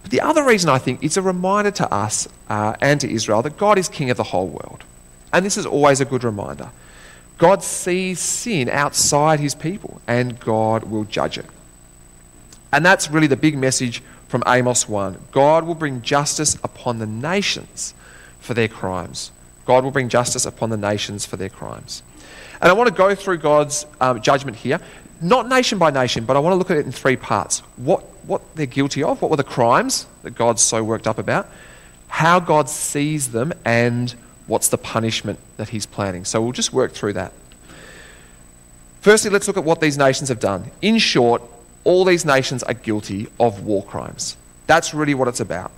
But 0.00 0.12
the 0.12 0.20
other 0.20 0.44
reason 0.44 0.70
I 0.70 0.78
think 0.78 1.02
it's 1.02 1.16
a 1.16 1.22
reminder 1.22 1.72
to 1.72 1.92
us 1.92 2.28
uh, 2.48 2.76
and 2.80 3.00
to 3.00 3.12
Israel 3.12 3.42
that 3.42 3.56
God 3.56 3.78
is 3.78 3.88
king 3.88 4.10
of 4.10 4.16
the 4.16 4.22
whole 4.22 4.46
world. 4.46 4.84
And 5.32 5.44
this 5.44 5.56
is 5.56 5.66
always 5.66 6.00
a 6.00 6.04
good 6.04 6.22
reminder. 6.22 6.70
God 7.36 7.64
sees 7.64 8.20
sin 8.20 8.68
outside 8.68 9.40
his 9.40 9.56
people 9.56 10.00
and 10.06 10.38
God 10.38 10.84
will 10.84 11.02
judge 11.02 11.38
it. 11.38 11.46
And 12.72 12.86
that's 12.86 13.10
really 13.10 13.26
the 13.26 13.34
big 13.34 13.58
message 13.58 14.04
from 14.28 14.44
Amos 14.46 14.88
1. 14.88 15.18
God 15.32 15.64
will 15.64 15.74
bring 15.74 16.00
justice 16.00 16.54
upon 16.62 17.00
the 17.00 17.06
nations 17.06 17.92
for 18.38 18.54
their 18.54 18.68
crimes. 18.68 19.32
God 19.66 19.82
will 19.82 19.90
bring 19.90 20.08
justice 20.08 20.46
upon 20.46 20.70
the 20.70 20.76
nations 20.76 21.26
for 21.26 21.36
their 21.36 21.48
crimes. 21.48 22.04
And 22.62 22.70
I 22.70 22.74
want 22.74 22.88
to 22.88 22.94
go 22.94 23.12
through 23.16 23.38
God's 23.38 23.86
um, 24.00 24.22
judgment 24.22 24.56
here, 24.56 24.80
not 25.20 25.48
nation 25.48 25.78
by 25.78 25.90
nation, 25.90 26.24
but 26.24 26.36
I 26.36 26.38
want 26.38 26.52
to 26.52 26.56
look 26.56 26.70
at 26.70 26.76
it 26.76 26.86
in 26.86 26.92
three 26.92 27.16
parts. 27.16 27.58
What, 27.76 28.02
what 28.24 28.54
they're 28.54 28.66
guilty 28.66 29.02
of, 29.02 29.20
what 29.20 29.32
were 29.32 29.36
the 29.36 29.44
crimes 29.44 30.06
that 30.22 30.36
God's 30.36 30.62
so 30.62 30.84
worked 30.84 31.08
up 31.08 31.18
about, 31.18 31.48
how 32.06 32.38
God 32.38 32.68
sees 32.68 33.32
them, 33.32 33.52
and 33.64 34.14
what's 34.46 34.68
the 34.68 34.78
punishment 34.78 35.40
that 35.56 35.70
He's 35.70 35.86
planning. 35.86 36.24
So 36.24 36.40
we'll 36.40 36.52
just 36.52 36.72
work 36.72 36.92
through 36.92 37.14
that. 37.14 37.32
Firstly, 39.00 39.32
let's 39.32 39.48
look 39.48 39.56
at 39.56 39.64
what 39.64 39.80
these 39.80 39.98
nations 39.98 40.28
have 40.28 40.38
done. 40.38 40.70
In 40.80 40.98
short, 40.98 41.42
all 41.82 42.04
these 42.04 42.24
nations 42.24 42.62
are 42.62 42.74
guilty 42.74 43.26
of 43.40 43.64
war 43.64 43.82
crimes. 43.82 44.36
That's 44.68 44.94
really 44.94 45.14
what 45.14 45.26
it's 45.26 45.40
about. 45.40 45.72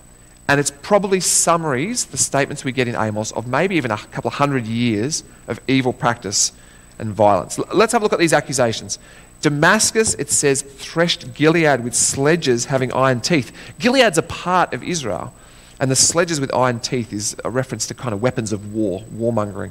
And 0.48 0.60
it's 0.60 0.70
probably 0.70 1.20
summaries, 1.20 2.04
the 2.04 2.18
statements 2.18 2.62
we 2.62 2.72
get 2.72 2.88
in 2.88 2.94
Amos, 2.94 3.32
of 3.32 3.46
maybe 3.46 3.76
even 3.76 3.90
a 3.90 3.96
couple 3.96 4.28
of 4.28 4.34
hundred 4.34 4.66
years 4.66 5.24
of 5.48 5.58
evil 5.66 5.94
practice 5.94 6.52
and 6.98 7.12
violence. 7.12 7.58
Let's 7.72 7.92
have 7.92 8.02
a 8.02 8.04
look 8.04 8.12
at 8.12 8.18
these 8.18 8.32
accusations. 8.32 8.98
Damascus, 9.40 10.14
it 10.14 10.30
says, 10.30 10.62
threshed 10.62 11.34
Gilead 11.34 11.84
with 11.84 11.94
sledges 11.94 12.66
having 12.66 12.92
iron 12.92 13.20
teeth. 13.20 13.52
Gilead's 13.78 14.16
a 14.16 14.22
part 14.22 14.72
of 14.72 14.82
Israel, 14.82 15.34
and 15.78 15.90
the 15.90 15.96
sledges 15.96 16.40
with 16.40 16.54
iron 16.54 16.80
teeth 16.80 17.12
is 17.12 17.36
a 17.44 17.50
reference 17.50 17.86
to 17.88 17.94
kind 17.94 18.14
of 18.14 18.22
weapons 18.22 18.52
of 18.52 18.72
war, 18.72 19.04
warmongering. 19.14 19.70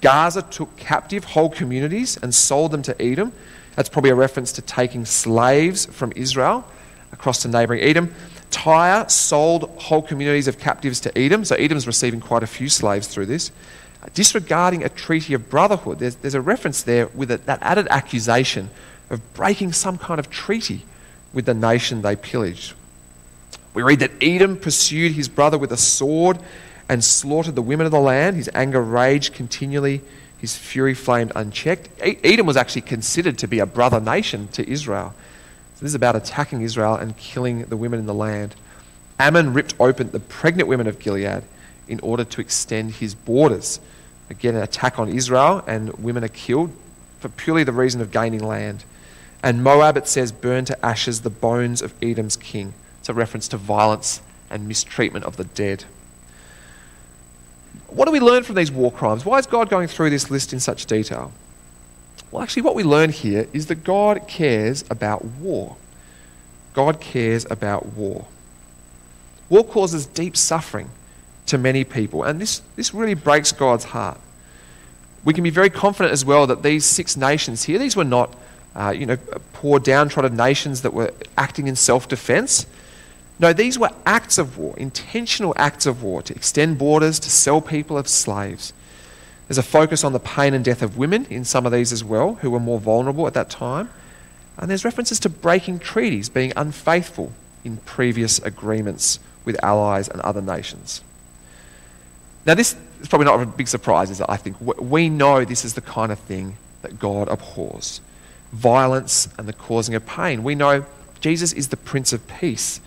Gaza 0.00 0.42
took 0.42 0.76
captive 0.76 1.24
whole 1.24 1.50
communities 1.50 2.18
and 2.22 2.34
sold 2.34 2.70
them 2.70 2.82
to 2.82 3.00
Edom. 3.02 3.32
That's 3.76 3.88
probably 3.88 4.10
a 4.10 4.14
reference 4.14 4.52
to 4.52 4.62
taking 4.62 5.04
slaves 5.04 5.86
from 5.86 6.12
Israel 6.16 6.64
across 7.12 7.42
to 7.42 7.48
neighboring 7.48 7.80
Edom. 7.80 8.14
Tyre 8.50 9.08
sold 9.08 9.68
whole 9.78 10.02
communities 10.02 10.46
of 10.46 10.58
captives 10.58 11.00
to 11.00 11.18
Edom, 11.18 11.44
so 11.44 11.56
Edom's 11.56 11.86
receiving 11.86 12.20
quite 12.20 12.42
a 12.42 12.46
few 12.46 12.68
slaves 12.68 13.08
through 13.08 13.26
this. 13.26 13.50
Disregarding 14.12 14.84
a 14.84 14.88
treaty 14.88 15.34
of 15.34 15.48
brotherhood, 15.48 15.98
there's, 15.98 16.16
there's 16.16 16.34
a 16.34 16.40
reference 16.40 16.82
there 16.82 17.06
with 17.08 17.30
a, 17.30 17.38
that 17.38 17.58
added 17.62 17.88
accusation 17.88 18.70
of 19.10 19.34
breaking 19.34 19.72
some 19.72 19.96
kind 19.98 20.20
of 20.20 20.30
treaty 20.30 20.84
with 21.32 21.46
the 21.46 21.54
nation 21.54 22.02
they 22.02 22.16
pillaged. 22.16 22.74
We 23.72 23.82
read 23.82 24.00
that 24.00 24.12
Edom 24.20 24.56
pursued 24.56 25.12
his 25.12 25.28
brother 25.28 25.58
with 25.58 25.72
a 25.72 25.76
sword 25.76 26.38
and 26.88 27.02
slaughtered 27.02 27.54
the 27.54 27.62
women 27.62 27.86
of 27.86 27.92
the 27.92 28.00
land. 28.00 28.36
His 28.36 28.50
anger 28.54 28.82
raged 28.82 29.34
continually 29.34 30.02
his 30.44 30.56
fury 30.56 30.92
flamed 30.92 31.32
unchecked. 31.34 31.88
Edom 32.02 32.44
was 32.44 32.58
actually 32.58 32.82
considered 32.82 33.38
to 33.38 33.48
be 33.48 33.60
a 33.60 33.66
brother 33.66 33.98
nation 33.98 34.48
to 34.48 34.68
Israel. 34.68 35.14
So 35.76 35.80
this 35.80 35.92
is 35.92 35.94
about 35.94 36.16
attacking 36.16 36.60
Israel 36.60 36.96
and 36.96 37.16
killing 37.16 37.64
the 37.64 37.78
women 37.78 37.98
in 37.98 38.04
the 38.04 38.12
land. 38.12 38.54
Ammon 39.18 39.54
ripped 39.54 39.74
open 39.80 40.10
the 40.10 40.20
pregnant 40.20 40.68
women 40.68 40.86
of 40.86 40.98
Gilead 40.98 41.44
in 41.88 42.00
order 42.00 42.24
to 42.24 42.40
extend 42.40 42.92
his 42.92 43.14
borders. 43.14 43.80
Again, 44.30 44.54
an 44.54 44.62
attack 44.62 44.98
on 44.98 45.08
Israel, 45.08 45.62
and 45.66 45.92
women 45.94 46.24
are 46.24 46.28
killed 46.28 46.70
for 47.20 47.28
purely 47.28 47.64
the 47.64 47.72
reason 47.72 48.00
of 48.00 48.10
gaining 48.10 48.42
land. 48.42 48.84
And 49.42 49.62
Moab, 49.62 49.96
it 49.96 50.08
says, 50.08 50.32
burned 50.32 50.68
to 50.68 50.84
ashes 50.84 51.20
the 51.20 51.30
bones 51.30 51.82
of 51.82 51.94
Edom's 52.02 52.36
king. 52.36 52.72
It's 53.00 53.08
a 53.08 53.14
reference 53.14 53.48
to 53.48 53.56
violence 53.56 54.22
and 54.50 54.66
mistreatment 54.66 55.24
of 55.26 55.36
the 55.36 55.44
dead 55.44 55.84
what 57.94 58.06
do 58.06 58.12
we 58.12 58.20
learn 58.20 58.42
from 58.42 58.56
these 58.56 58.72
war 58.72 58.90
crimes? 58.90 59.24
Why 59.24 59.38
is 59.38 59.46
God 59.46 59.70
going 59.70 59.88
through 59.88 60.10
this 60.10 60.30
list 60.30 60.52
in 60.52 60.60
such 60.60 60.86
detail? 60.86 61.32
Well, 62.30 62.42
actually, 62.42 62.62
what 62.62 62.74
we 62.74 62.82
learn 62.82 63.10
here 63.10 63.46
is 63.52 63.66
that 63.66 63.84
God 63.84 64.26
cares 64.26 64.84
about 64.90 65.24
war. 65.24 65.76
God 66.74 67.00
cares 67.00 67.46
about 67.48 67.86
war. 67.86 68.26
War 69.48 69.64
causes 69.64 70.06
deep 70.06 70.36
suffering 70.36 70.90
to 71.46 71.58
many 71.58 71.84
people, 71.84 72.22
and 72.22 72.40
this, 72.40 72.62
this 72.76 72.94
really 72.94 73.14
breaks 73.14 73.52
God's 73.52 73.84
heart. 73.84 74.18
We 75.24 75.34
can 75.34 75.44
be 75.44 75.50
very 75.50 75.70
confident 75.70 76.12
as 76.12 76.24
well 76.24 76.46
that 76.46 76.62
these 76.62 76.84
six 76.84 77.16
nations 77.16 77.64
here, 77.64 77.78
these 77.78 77.96
were 77.96 78.04
not 78.04 78.34
uh, 78.74 78.90
you 78.96 79.06
know, 79.06 79.16
poor, 79.52 79.78
downtrodden 79.78 80.36
nations 80.36 80.82
that 80.82 80.92
were 80.92 81.12
acting 81.36 81.66
in 81.66 81.76
self 81.76 82.08
defense. 82.08 82.66
No, 83.38 83.52
these 83.52 83.78
were 83.78 83.90
acts 84.06 84.38
of 84.38 84.58
war, 84.58 84.74
intentional 84.76 85.54
acts 85.56 85.86
of 85.86 86.02
war 86.02 86.22
to 86.22 86.34
extend 86.34 86.78
borders, 86.78 87.18
to 87.20 87.30
sell 87.30 87.60
people 87.60 87.98
as 87.98 88.10
slaves. 88.10 88.72
There's 89.48 89.58
a 89.58 89.62
focus 89.62 90.04
on 90.04 90.12
the 90.12 90.20
pain 90.20 90.54
and 90.54 90.64
death 90.64 90.82
of 90.82 90.96
women 90.96 91.26
in 91.26 91.44
some 91.44 91.66
of 91.66 91.72
these 91.72 91.92
as 91.92 92.02
well, 92.04 92.34
who 92.36 92.50
were 92.50 92.60
more 92.60 92.80
vulnerable 92.80 93.26
at 93.26 93.34
that 93.34 93.50
time. 93.50 93.90
And 94.56 94.70
there's 94.70 94.84
references 94.84 95.20
to 95.20 95.28
breaking 95.28 95.80
treaties, 95.80 96.28
being 96.28 96.52
unfaithful 96.56 97.32
in 97.64 97.78
previous 97.78 98.38
agreements 98.38 99.18
with 99.44 99.62
allies 99.62 100.08
and 100.08 100.20
other 100.22 100.40
nations. 100.40 101.02
Now, 102.46 102.54
this 102.54 102.76
is 103.00 103.08
probably 103.08 103.26
not 103.26 103.40
a 103.40 103.46
big 103.46 103.68
surprise, 103.68 104.10
is 104.10 104.20
it? 104.20 104.26
I 104.28 104.36
think 104.36 104.56
we 104.60 105.08
know 105.08 105.44
this 105.44 105.64
is 105.64 105.74
the 105.74 105.80
kind 105.80 106.12
of 106.12 106.18
thing 106.20 106.56
that 106.82 106.98
God 106.98 107.28
abhors 107.28 108.00
violence 108.54 109.28
and 109.36 109.48
the 109.48 109.52
causing 109.52 109.94
of 109.94 110.06
pain. 110.06 110.44
We 110.44 110.54
know 110.54 110.86
Jesus 111.20 111.52
is 111.52 111.68
the 111.68 111.76
Prince 111.76 112.12
of 112.12 112.26
Peace. 112.28 112.80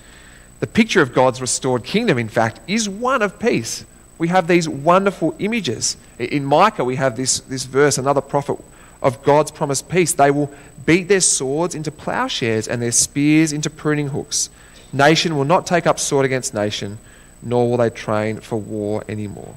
The 0.60 0.68
picture 0.68 1.02
of 1.02 1.14
God's 1.14 1.42
restored 1.42 1.84
kingdom, 1.84 2.18
in 2.18 2.30
fact, 2.30 2.60
is 2.68 2.88
one 2.88 3.22
of 3.22 3.38
peace. 3.38 3.86
We 4.18 4.30
have 4.30 4.48
these 4.48 4.68
wonderful 4.68 5.36
images. 5.38 5.98
In 6.18 6.46
Micah, 6.46 6.84
we 6.84 6.96
have 6.96 7.16
this, 7.16 7.42
this 7.42 7.66
verse, 7.66 7.98
another 7.98 8.22
prophet 8.22 8.58
of 9.02 9.22
God's 9.24 9.52
promised 9.52 9.90
peace. 9.90 10.14
They 10.14 10.32
will 10.32 10.52
beat 10.86 11.08
their 11.08 11.22
swords 11.22 11.76
into 11.76 11.92
plowshares 11.92 12.68
and 12.68 12.82
their 12.82 12.92
spears 12.92 13.54
into 13.54 13.70
pruning 13.70 14.08
hooks. 14.08 14.50
Nation 14.92 15.36
will 15.36 15.46
not 15.46 15.68
take 15.68 15.86
up 15.86 16.00
sword 16.00 16.26
against 16.26 16.54
nation, 16.54 16.98
nor 17.42 17.70
will 17.70 17.78
they 17.78 17.90
train 17.90 18.40
for 18.40 18.58
war 18.58 19.04
anymore. 19.08 19.56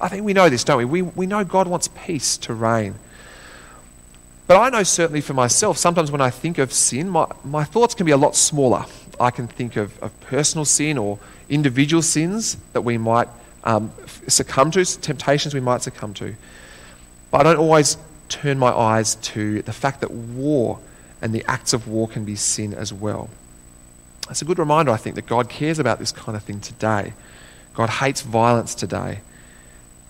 I 0.00 0.08
think 0.08 0.24
we 0.24 0.32
know 0.32 0.48
this, 0.48 0.64
don't 0.64 0.78
we? 0.78 0.84
We, 0.84 1.02
we 1.02 1.26
know 1.26 1.44
God 1.44 1.68
wants 1.68 1.88
peace 1.88 2.36
to 2.38 2.54
reign. 2.54 2.94
But 4.46 4.56
I 4.56 4.70
know 4.70 4.82
certainly 4.82 5.20
for 5.20 5.34
myself, 5.34 5.78
sometimes 5.78 6.10
when 6.10 6.20
I 6.20 6.30
think 6.30 6.58
of 6.58 6.72
sin, 6.72 7.08
my, 7.08 7.26
my 7.44 7.64
thoughts 7.64 7.94
can 7.94 8.06
be 8.06 8.12
a 8.12 8.16
lot 8.16 8.34
smaller 8.34 8.84
I 9.20 9.30
can 9.30 9.46
think 9.46 9.76
of, 9.76 10.02
of 10.02 10.18
personal 10.22 10.64
sin 10.64 10.96
or 10.96 11.18
individual 11.48 12.02
sins 12.02 12.56
that 12.72 12.80
we 12.80 12.96
might 12.96 13.28
um, 13.64 13.92
succumb 14.26 14.70
to, 14.70 14.84
temptations 14.84 15.52
we 15.52 15.60
might 15.60 15.82
succumb 15.82 16.14
to. 16.14 16.34
But 17.30 17.42
I 17.42 17.44
don't 17.44 17.58
always 17.58 17.98
turn 18.30 18.58
my 18.58 18.70
eyes 18.70 19.16
to 19.16 19.60
the 19.62 19.72
fact 19.72 20.00
that 20.00 20.10
war 20.10 20.78
and 21.20 21.34
the 21.34 21.44
acts 21.46 21.74
of 21.74 21.86
war 21.86 22.08
can 22.08 22.24
be 22.24 22.34
sin 22.34 22.72
as 22.72 22.92
well. 22.92 23.28
It's 24.28 24.42
a 24.42 24.44
good 24.44 24.58
reminder, 24.58 24.92
I 24.92 24.96
think, 24.96 25.16
that 25.16 25.26
God 25.26 25.48
cares 25.48 25.78
about 25.78 25.98
this 25.98 26.12
kind 26.12 26.36
of 26.36 26.42
thing 26.42 26.60
today. 26.60 27.14
God 27.74 27.88
hates 27.88 28.22
violence 28.22 28.74
today. 28.74 29.20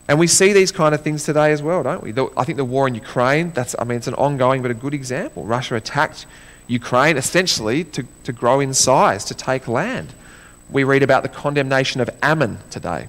And 0.09 0.19
we 0.19 0.27
see 0.27 0.53
these 0.53 0.73
kind 0.73 0.95
of 0.95 1.03
things 1.03 1.25
today 1.25 1.53
as 1.53 1.63
well, 1.63 1.85
don't 1.85 2.03
we? 2.03 2.11
The, 2.11 2.29
I 2.37 2.45
think 2.45 2.57
the 2.57 2.65
war 2.65 2.89
in 2.89 2.97
Ukraine, 2.97 3.53
that's, 3.53 3.77
I 3.79 3.85
mean, 3.85 3.97
it's 3.97 4.09
an 4.09 4.15
ongoing 4.15 4.61
but 4.61 4.71
a 4.71 4.75
good 4.75 4.93
example. 4.93 5.45
Russia 5.45 5.77
attacked 5.77 6.27
Ukraine 6.67 7.17
essentially 7.17 7.85
to, 7.85 8.05
to 8.25 8.33
grow 8.33 8.61
in 8.61 8.75
size, 8.75 9.25
to 9.27 9.35
take 9.35 9.69
land. 9.69 10.13
We 10.69 10.85
read 10.85 11.03
about 11.03 11.23
the 11.23 11.29
condemnation 11.29 12.01
of 12.01 12.11
Ammon 12.23 12.59
today 12.71 13.09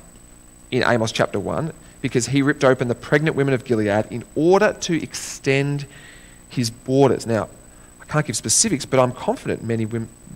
in 0.69 0.83
Amos 0.83 1.11
chapter 1.11 1.39
1 1.39 1.73
because 2.01 2.27
he 2.27 2.41
ripped 2.41 2.63
open 2.63 2.87
the 2.87 2.95
pregnant 2.95 3.35
women 3.35 3.53
of 3.53 3.65
Gilead 3.65 4.05
in 4.09 4.23
order 4.35 4.73
to 4.81 5.01
extend 5.01 5.85
his 6.49 6.69
borders. 6.69 7.25
Now, 7.25 7.49
can't 8.11 8.25
give 8.25 8.35
specifics, 8.35 8.85
but 8.85 8.99
I'm 8.99 9.13
confident 9.13 9.63
many, 9.63 9.87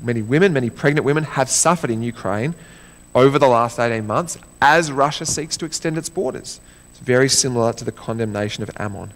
many 0.01 0.21
women, 0.21 0.53
many 0.53 0.69
pregnant 0.69 1.05
women 1.05 1.25
have 1.25 1.49
suffered 1.49 1.91
in 1.91 2.01
Ukraine 2.01 2.55
over 3.13 3.37
the 3.37 3.47
last 3.47 3.79
18 3.79 4.07
months 4.07 4.37
as 4.61 4.91
Russia 4.91 5.25
seeks 5.25 5.57
to 5.57 5.65
extend 5.65 5.97
its 5.97 6.09
borders. 6.09 6.61
It's 6.91 6.99
very 6.99 7.27
similar 7.27 7.73
to 7.73 7.83
the 7.83 7.91
condemnation 7.91 8.63
of 8.63 8.71
Ammon. 8.77 9.11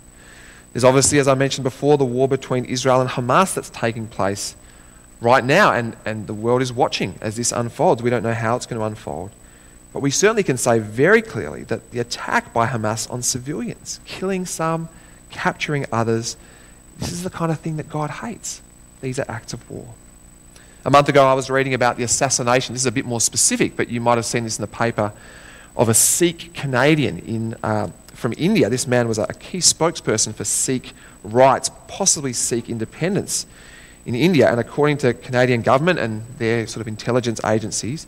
There's 0.74 0.84
obviously, 0.84 1.20
as 1.20 1.28
I 1.28 1.36
mentioned 1.36 1.64
before, 1.64 1.98
the 1.98 2.06
war 2.06 2.28
between 2.28 2.66
Israel 2.66 3.02
and 3.02 3.10
Hamas 3.10 3.56
that's 3.56 3.70
taking 3.70 4.08
place 4.08 4.56
right 5.22 5.44
now, 5.44 5.74
and, 5.74 5.96
and 6.06 6.28
the 6.28 6.34
world 6.34 6.62
is 6.62 6.72
watching 6.72 7.16
as 7.22 7.38
this 7.38 7.52
unfolds. 7.52 8.04
We 8.04 8.10
don't 8.10 8.24
know 8.24 8.34
how 8.34 8.56
it's 8.56 8.66
going 8.66 8.80
to 8.80 8.86
unfold. 8.86 9.32
But 9.94 10.02
we 10.02 10.12
certainly 10.12 10.44
can 10.44 10.58
say 10.58 10.80
very 10.80 11.22
clearly 11.22 11.64
that 11.64 11.92
the 11.92 12.00
attack 12.00 12.54
by 12.54 12.68
Hamas 12.68 13.10
on 13.10 13.22
civilians, 13.24 14.00
killing 14.06 14.46
some, 14.46 14.88
capturing 15.32 15.86
others, 15.92 16.38
this 17.00 17.12
is 17.12 17.24
the 17.24 17.30
kind 17.30 17.52
of 17.52 17.60
thing 17.60 17.78
that 17.78 17.90
God 17.90 18.10
hates. 18.10 18.62
These 19.02 19.20
are 19.20 19.26
acts 19.28 19.54
of 19.54 19.70
war. 19.70 19.88
A 20.86 20.90
month 20.90 21.10
ago, 21.10 21.26
I 21.26 21.34
was 21.34 21.50
reading 21.50 21.74
about 21.74 21.98
the 21.98 22.04
assassination. 22.04 22.74
This 22.74 22.84
is 22.84 22.88
a 22.88 22.92
bit 22.92 23.06
more 23.06 23.22
specific, 23.22 23.76
but 23.76 23.90
you 23.90 24.00
might 24.00 24.18
have 24.18 24.26
seen 24.26 24.44
this 24.44 24.58
in 24.58 24.62
the 24.62 24.68
paper 24.68 25.12
of 25.76 25.90
a 25.90 25.94
Sikh 25.94 26.54
Canadian 26.54 27.20
in, 27.20 27.56
uh, 27.64 27.90
from 28.14 28.34
India. 28.38 28.70
This 28.70 28.88
man 28.88 29.08
was 29.08 29.18
a 29.18 29.28
key 29.28 29.60
spokesperson 29.60 30.34
for 30.34 30.44
Sikh 30.44 30.94
rights, 31.24 31.70
possibly 31.88 32.34
Sikh 32.34 32.70
independence 32.70 33.46
in 34.06 34.16
India. 34.16 34.50
And 34.50 34.60
according 34.60 34.98
to 35.00 35.14
Canadian 35.14 35.62
government 35.62 36.00
and 36.00 36.24
their 36.38 36.66
sort 36.68 36.82
of 36.82 36.88
intelligence 36.88 37.42
agencies, 37.46 38.08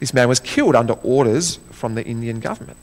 this 0.00 0.12
man 0.12 0.28
was 0.28 0.40
killed 0.40 0.74
under 0.74 0.94
orders 0.94 1.58
from 1.70 1.94
the 1.94 2.04
Indian 2.04 2.40
government. 2.40 2.76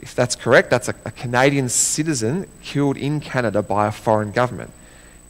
If 0.00 0.14
that's 0.14 0.34
correct, 0.34 0.70
that's 0.70 0.88
a, 0.88 0.94
a 1.04 1.10
Canadian 1.10 1.68
citizen 1.68 2.48
killed 2.62 2.96
in 2.96 3.20
Canada 3.20 3.62
by 3.62 3.86
a 3.86 3.92
foreign 3.92 4.32
government. 4.32 4.70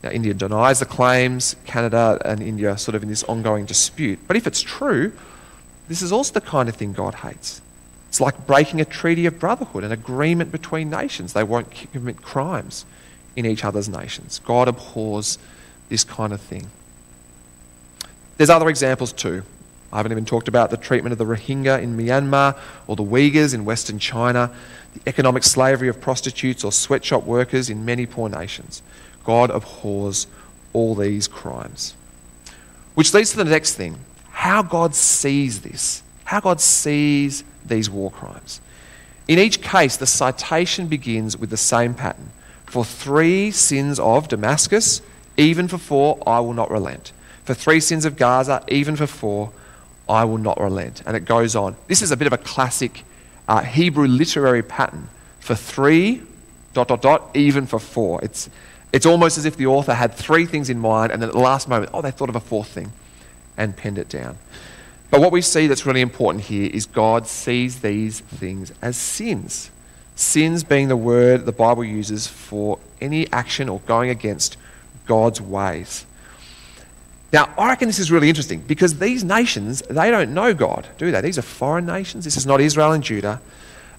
Now, 0.03 0.11
India 0.11 0.33
denies 0.33 0.79
the 0.79 0.87
claims, 0.87 1.57
Canada 1.67 2.21
and 2.25 2.41
India 2.41 2.71
are 2.71 2.79
sort 2.79 2.95
of 2.95 3.03
in 3.03 3.09
this 3.09 3.25
ongoing 3.25 3.67
dispute. 3.67 4.21
But 4.27 4.37
if 4.37 4.47
it's 4.47 4.63
true, 4.63 5.13
this 5.89 6.03
is 6.03 6.13
also 6.13 6.33
the 6.33 6.41
kind 6.41 6.69
of 6.69 6.77
thing 6.77 6.93
God 6.93 7.17
hates. 7.17 7.61
It's 8.09 8.21
like 8.21 8.47
breaking 8.47 8.81
a 8.81 8.85
treaty 8.85 9.27
of 9.27 9.39
brotherhood, 9.39 9.85
an 9.85 9.93
agreement 9.93 10.51
between 10.51 10.89
nations. 10.89 11.33
They 11.33 11.45
won't 11.45 11.71
commit 11.71 12.23
crimes 12.23 12.87
in 13.37 13.45
each 13.45 13.65
other's 13.65 13.89
nations. 13.89 14.41
God 14.45 14.69
abhors 14.69 15.39
this 15.89 16.05
kind 16.05 16.33
of 16.33 16.41
thing. 16.41 16.69
There's 18.37 18.51
other 18.51 18.69
examples 18.69 19.13
too. 19.13 19.43
I 19.93 19.97
haven't 19.97 20.13
even 20.13 20.25
talked 20.25 20.49
about 20.49 20.71
the 20.71 20.77
treatment 20.77 21.13
of 21.13 21.19
the 21.19 21.25
Rohingya 21.25 21.83
in 21.83 21.97
Myanmar 21.97 22.57
or 22.87 22.97
the 22.97 23.03
Uyghurs 23.03 23.55
in 23.55 23.65
Western 23.65 23.99
China, 23.99 24.51
the 24.95 25.01
economic 25.09 25.43
slavery 25.43 25.89
of 25.89 26.01
prostitutes 26.01 26.63
or 26.63 26.71
sweatshop 26.71 27.25
workers 27.25 27.69
in 27.69 27.85
many 27.85 28.07
poor 28.07 28.29
nations. 28.29 28.83
God 29.25 29.51
abhors 29.51 30.27
all 30.73 30.95
these 30.95 31.27
crimes. 31.27 31.95
Which 32.95 33.13
leads 33.13 33.31
to 33.31 33.37
the 33.37 33.45
next 33.45 33.75
thing 33.75 33.99
how 34.31 34.63
God 34.63 34.95
sees 34.95 35.63
this, 35.63 36.03
how 36.25 36.41
God 36.41 36.61
sees 36.61 37.45
these 37.67 37.91
war 37.91 38.11
crimes. 38.11 38.61
In 39.29 39.39
each 39.39 39.61
case, 39.61 39.97
the 39.97 40.07
citation 40.07 40.87
begins 40.87 41.37
with 41.37 41.51
the 41.51 41.57
same 41.57 41.95
pattern. 41.95 42.31
For 42.67 42.85
three 42.85 43.51
sins 43.51 43.99
of 43.99 44.29
Damascus, 44.29 45.03
even 45.37 45.69
for 45.69 45.79
four, 45.79 46.23
I 46.27 46.41
will 46.41 46.53
not 46.53 46.71
relent. 46.71 47.13
For 47.45 47.55
three 47.55 47.81
sins 47.81 48.05
of 48.05 48.17
Gaza, 48.17 48.65
even 48.69 48.97
for 48.97 49.07
four, 49.07 49.53
I 50.11 50.25
will 50.25 50.39
not 50.39 50.61
relent. 50.61 51.03
And 51.07 51.17
it 51.17 51.25
goes 51.25 51.55
on. 51.55 51.77
This 51.87 52.03
is 52.03 52.11
a 52.11 52.17
bit 52.17 52.27
of 52.27 52.33
a 52.33 52.39
classic 52.39 53.05
uh, 53.49 53.63
Hebrew 53.63 54.09
literary 54.09 54.63
pattern. 54.63 55.09
For 55.39 55.55
three, 55.55 56.23
dot, 56.75 56.89
dot, 56.89 57.01
dot, 57.01 57.31
even 57.35 57.67
for 57.67 57.79
four. 57.79 58.21
It's, 58.23 58.51
it's 58.93 59.07
almost 59.07 59.39
as 59.39 59.45
if 59.45 59.57
the 59.57 59.67
author 59.67 59.95
had 59.95 60.13
three 60.13 60.47
things 60.47 60.69
in 60.69 60.81
mind, 60.81 61.13
and 61.13 61.23
then 61.23 61.29
at 61.29 61.35
the 61.35 61.41
last 61.41 61.69
moment, 61.69 61.93
oh, 61.95 62.03
they 62.03 62.11
thought 62.11 62.29
of 62.29 62.37
a 62.37 62.41
fourth 62.41 62.69
thing 62.69 62.93
and 63.57 63.77
penned 63.77 63.99
it 63.99 64.09
down. 64.09 64.37
But 65.11 65.21
what 65.21 65.33
we 65.33 65.43
see 65.43 65.67
that's 65.67 65.87
really 65.87 66.01
important 66.01 66.45
here 66.45 66.71
is 66.73 66.87
God 66.87 67.27
sees 67.27 67.81
these 67.81 68.21
things 68.21 68.73
as 68.83 68.97
sins. 68.97 69.71
Sins 70.17 70.65
being 70.65 70.89
the 70.89 70.97
word 70.97 71.47
the 71.47 71.53
Bible 71.53 71.85
uses 71.85 72.27
for 72.27 72.79
any 73.01 73.31
action 73.33 73.69
or 73.69 73.81
going 73.87 74.11
against 74.11 74.57
God's 75.07 75.41
ways. 75.41 76.05
Now, 77.33 77.53
I 77.57 77.69
reckon 77.69 77.89
this 77.89 77.99
is 77.99 78.11
really 78.11 78.29
interesting 78.29 78.61
because 78.61 78.99
these 78.99 79.23
nations, 79.23 79.83
they 79.83 80.11
don't 80.11 80.35
know 80.35 80.53
God, 80.53 80.89
do 80.99 81.11
they? 81.13 81.21
These 81.21 81.39
are 81.39 81.43
foreign 81.43 81.87
nations. 81.87 82.25
This 82.25 82.37
is 82.37 82.47
not 82.47 82.61
Israel 82.61 82.93
and 82.93 83.05
Judah. 83.05 83.41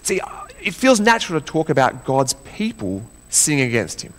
See, 0.04 0.20
it 0.62 0.74
feels 0.74 1.00
natural 1.00 1.40
to 1.40 1.46
talk 1.46 1.70
about 1.70 2.04
God's 2.04 2.34
people 2.34 3.04
sinning 3.30 3.62
against 3.62 4.02
Him 4.02 4.14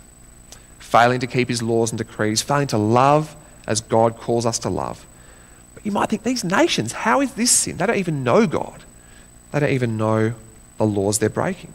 failing 0.93 1.19
to 1.19 1.25
keep 1.25 1.49
his 1.49 1.63
laws 1.63 1.91
and 1.91 1.97
decrees, 1.97 2.43
failing 2.43 2.67
to 2.67 2.77
love 2.77 3.35
as 3.65 3.81
God 3.81 4.15
calls 4.15 4.45
us 4.45 4.59
to 4.59 4.69
love. 4.69 5.07
But 5.73 5.83
you 5.83 5.91
might 5.91 6.07
think, 6.07 6.21
these 6.21 6.43
nations, 6.43 6.91
how 6.91 7.19
is 7.19 7.33
this 7.33 7.49
sin? 7.49 7.77
They 7.77 7.87
don't 7.87 7.97
even 7.97 8.23
know 8.23 8.45
God. 8.45 8.83
They 9.51 9.59
don't 9.59 9.71
even 9.71 9.97
know 9.97 10.35
the 10.77 10.85
laws 10.85 11.17
they're 11.17 11.29
breaking. 11.29 11.73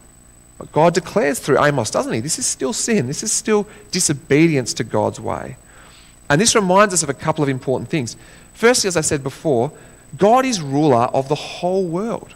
But 0.56 0.70
God 0.70 0.94
declares 0.94 1.40
through 1.40 1.60
Amos, 1.60 1.90
doesn't 1.90 2.12
he? 2.12 2.20
This 2.20 2.38
is 2.38 2.46
still 2.46 2.72
sin. 2.72 3.08
This 3.08 3.24
is 3.24 3.32
still 3.32 3.66
disobedience 3.90 4.72
to 4.74 4.84
God's 4.84 5.18
way. 5.18 5.56
And 6.30 6.40
this 6.40 6.54
reminds 6.54 6.94
us 6.94 7.02
of 7.02 7.08
a 7.08 7.14
couple 7.14 7.42
of 7.42 7.48
important 7.48 7.90
things. 7.90 8.16
Firstly, 8.52 8.88
as 8.88 8.96
I 8.96 9.00
said 9.00 9.22
before, 9.22 9.72
God 10.16 10.44
is 10.44 10.60
ruler 10.60 11.04
of 11.14 11.28
the 11.28 11.34
whole 11.34 11.86
world. 11.86 12.34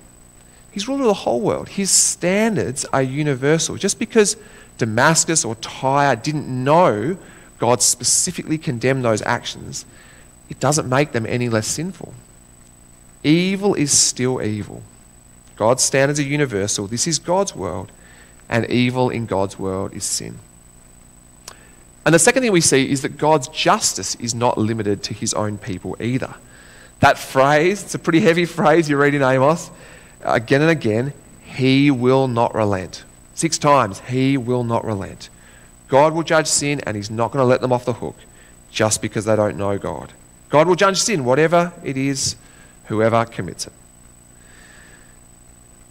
He's 0.71 0.89
ruler 0.89 1.03
of 1.03 1.09
the 1.09 1.15
whole 1.15 1.41
world. 1.41 1.69
His 1.69 1.91
standards 1.91 2.85
are 2.87 3.03
universal. 3.03 3.77
Just 3.77 3.99
because 3.99 4.37
Damascus 4.79 5.45
or 5.45 5.55
Tyre 5.57 6.17
didn't 6.17 6.49
know 6.49 7.17
God 7.59 7.83
specifically 7.83 8.59
condemned 8.59 9.05
those 9.05 9.23
actions, 9.23 9.85
it 10.49 10.59
doesn't 10.59 10.89
make 10.89 11.13
them 11.13 11.27
any 11.27 11.49
less 11.49 11.67
sinful. 11.67 12.15
Evil 13.23 13.75
is 13.75 13.97
still 13.97 14.43
evil. 14.43 14.83
God's 15.57 15.83
standards 15.83 16.19
are 16.19 16.25
universal. 16.25 16.87
This 16.87 17.07
is 17.07 17.19
God's 17.19 17.55
world, 17.55 17.93
and 18.49 18.69
evil 18.69 19.11
in 19.11 19.27
God's 19.27 19.59
world 19.59 19.93
is 19.93 20.05
sin. 20.05 20.39
And 22.05 22.15
the 22.15 22.19
second 22.19 22.43
thing 22.43 22.53
we 22.53 22.61
see 22.61 22.91
is 22.91 23.03
that 23.03 23.17
God's 23.17 23.49
justice 23.49 24.15
is 24.17 24.35
not 24.35 24.59
limited 24.59 25.03
to 25.05 25.15
his 25.15 25.35
own 25.35 25.59
people 25.59 25.97
either. 26.01 26.35
That 27.01 27.19
phrase, 27.19 27.83
it's 27.83 27.95
a 27.95 27.99
pretty 27.99 28.21
heavy 28.21 28.45
phrase 28.45 28.89
you 28.89 28.97
read 28.97 29.15
in 29.15 29.23
Amos, 29.23 29.71
again 30.23 30.63
and 30.63 30.71
again, 30.71 31.13
he 31.45 31.91
will 31.91 32.29
not 32.29 32.55
relent. 32.55 33.05
Six 33.35 33.59
times, 33.59 34.01
he 34.01 34.37
will 34.37 34.65
not 34.65 34.85
relent. 34.85 35.29
God 35.89 36.15
will 36.15 36.23
judge 36.23 36.47
sin 36.47 36.81
and 36.87 36.97
he's 36.97 37.11
not 37.11 37.33
going 37.33 37.43
to 37.43 37.47
let 37.47 37.61
them 37.61 37.73
off 37.73 37.85
the 37.85 37.93
hook 37.93 38.17
just 38.71 39.03
because 39.03 39.25
they 39.27 39.37
don't 39.37 39.57
know 39.57 39.79
God. 39.79 40.13
God 40.49 40.67
will 40.67 40.75
judge 40.75 41.01
sin, 41.01 41.25
whatever 41.25 41.73
it 41.85 41.97
is, 41.97 42.37
whoever 42.87 43.25
commits 43.25 43.67
it. 43.67 43.73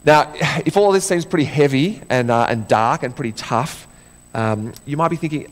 Now, 0.04 0.34
if 0.66 0.78
all 0.78 0.92
this 0.92 1.06
seems 1.06 1.26
pretty 1.26 1.46
heavy 1.46 2.02
and, 2.10 2.32
uh, 2.32 2.48
and 2.50 2.68
dark 2.68 3.04
and 3.04 3.16
pretty 3.16 3.34
tough, 3.34 3.88
um, 4.34 4.74
you 4.86 4.98
might 4.98 5.10
be 5.10 5.18
thinking, 5.18 5.52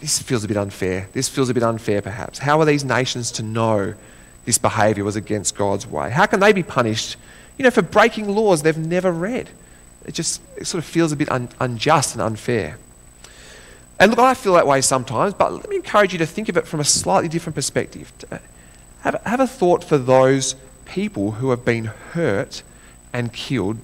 this 0.00 0.20
feels 0.20 0.44
a 0.44 0.48
bit 0.48 0.56
unfair. 0.56 1.08
This 1.12 1.28
feels 1.28 1.48
a 1.48 1.54
bit 1.54 1.62
unfair, 1.62 2.02
perhaps. 2.02 2.38
How 2.38 2.60
are 2.60 2.64
these 2.64 2.84
nations 2.84 3.32
to 3.32 3.42
know 3.42 3.94
this 4.44 4.58
behaviour 4.58 5.04
was 5.04 5.16
against 5.16 5.56
God's 5.56 5.86
way? 5.86 6.10
How 6.10 6.26
can 6.26 6.40
they 6.40 6.52
be 6.52 6.62
punished, 6.62 7.16
you 7.56 7.64
know, 7.64 7.70
for 7.70 7.82
breaking 7.82 8.28
laws 8.28 8.62
they've 8.62 8.76
never 8.76 9.10
read? 9.10 9.48
it 10.08 10.14
just 10.14 10.40
it 10.56 10.66
sort 10.66 10.82
of 10.82 10.88
feels 10.88 11.12
a 11.12 11.16
bit 11.16 11.30
un, 11.30 11.48
unjust 11.60 12.14
and 12.14 12.22
unfair. 12.22 12.78
And 14.00 14.10
look, 14.10 14.20
I 14.20 14.34
feel 14.34 14.54
that 14.54 14.66
way 14.66 14.80
sometimes, 14.80 15.34
but 15.34 15.52
let 15.52 15.68
me 15.68 15.76
encourage 15.76 16.12
you 16.12 16.18
to 16.20 16.26
think 16.26 16.48
of 16.48 16.56
it 16.56 16.66
from 16.66 16.80
a 16.80 16.84
slightly 16.84 17.28
different 17.28 17.54
perspective. 17.54 18.10
Uh, 18.30 18.38
have, 19.00 19.20
have 19.26 19.40
a 19.40 19.46
thought 19.46 19.84
for 19.84 19.98
those 19.98 20.54
people 20.86 21.32
who 21.32 21.50
have 21.50 21.64
been 21.64 21.86
hurt 21.86 22.62
and 23.12 23.32
killed 23.32 23.78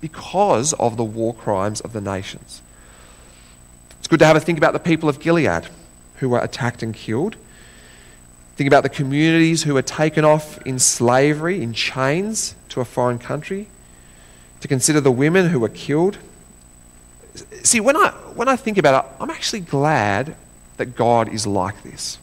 because 0.00 0.74
of 0.74 0.96
the 0.96 1.04
war 1.04 1.34
crimes 1.34 1.80
of 1.80 1.92
the 1.92 2.00
nations. 2.00 2.62
Good 4.14 4.20
to 4.20 4.26
have 4.26 4.36
a 4.36 4.40
think 4.40 4.58
about 4.58 4.74
the 4.74 4.78
people 4.78 5.08
of 5.08 5.18
Gilead 5.18 5.66
who 6.18 6.28
were 6.28 6.38
attacked 6.38 6.84
and 6.84 6.94
killed. 6.94 7.34
Think 8.54 8.68
about 8.68 8.84
the 8.84 8.88
communities 8.88 9.64
who 9.64 9.74
were 9.74 9.82
taken 9.82 10.24
off 10.24 10.64
in 10.64 10.78
slavery, 10.78 11.60
in 11.60 11.72
chains 11.72 12.54
to 12.68 12.80
a 12.80 12.84
foreign 12.84 13.18
country 13.18 13.66
to 14.60 14.68
consider 14.68 15.00
the 15.00 15.10
women 15.10 15.48
who 15.48 15.58
were 15.58 15.68
killed. 15.68 16.18
See, 17.64 17.80
when 17.80 17.96
I, 17.96 18.10
when 18.36 18.46
I 18.46 18.54
think 18.54 18.78
about 18.78 19.04
it, 19.04 19.10
I'm 19.20 19.30
actually 19.30 19.62
glad 19.62 20.36
that 20.76 20.94
God 20.94 21.28
is 21.28 21.44
like 21.44 21.82
this. 21.82 22.18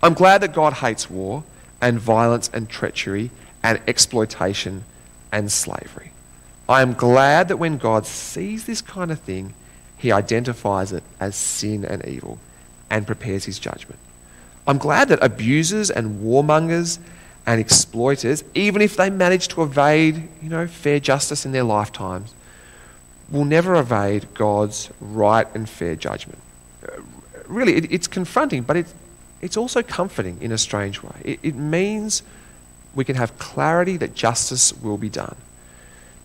I'm 0.00 0.14
glad 0.14 0.42
that 0.42 0.52
God 0.52 0.74
hates 0.74 1.10
war 1.10 1.42
and 1.80 1.98
violence 1.98 2.48
and 2.54 2.68
treachery 2.68 3.32
and 3.64 3.80
exploitation 3.88 4.84
and 5.32 5.50
slavery. 5.50 6.12
I 6.68 6.82
am 6.82 6.92
glad 6.92 7.48
that 7.48 7.56
when 7.56 7.78
God 7.78 8.06
sees 8.06 8.66
this 8.66 8.80
kind 8.80 9.10
of 9.10 9.18
thing, 9.18 9.54
he 10.02 10.10
identifies 10.10 10.92
it 10.92 11.04
as 11.20 11.36
sin 11.36 11.84
and 11.84 12.04
evil 12.04 12.36
and 12.90 13.06
prepares 13.06 13.44
his 13.44 13.60
judgment. 13.60 14.00
I'm 14.66 14.78
glad 14.78 15.08
that 15.10 15.22
abusers 15.22 15.92
and 15.92 16.20
warmongers 16.20 16.98
and 17.46 17.60
exploiters, 17.60 18.42
even 18.56 18.82
if 18.82 18.96
they 18.96 19.10
manage 19.10 19.46
to 19.48 19.62
evade, 19.62 20.28
you 20.42 20.48
know, 20.48 20.66
fair 20.66 20.98
justice 20.98 21.46
in 21.46 21.52
their 21.52 21.62
lifetimes, 21.62 22.34
will 23.30 23.44
never 23.44 23.76
evade 23.76 24.26
God's 24.34 24.90
right 25.00 25.46
and 25.54 25.68
fair 25.68 25.94
judgment. 25.94 26.40
Uh, 26.82 27.00
really, 27.46 27.76
it, 27.76 27.92
it's 27.92 28.08
confronting, 28.08 28.62
but 28.62 28.76
it's, 28.76 28.92
it's 29.40 29.56
also 29.56 29.84
comforting 29.84 30.36
in 30.40 30.50
a 30.50 30.58
strange 30.58 31.00
way. 31.00 31.14
It, 31.24 31.40
it 31.44 31.54
means 31.54 32.24
we 32.96 33.04
can 33.04 33.14
have 33.14 33.38
clarity 33.38 33.96
that 33.98 34.16
justice 34.16 34.72
will 34.72 34.98
be 34.98 35.08
done. 35.08 35.36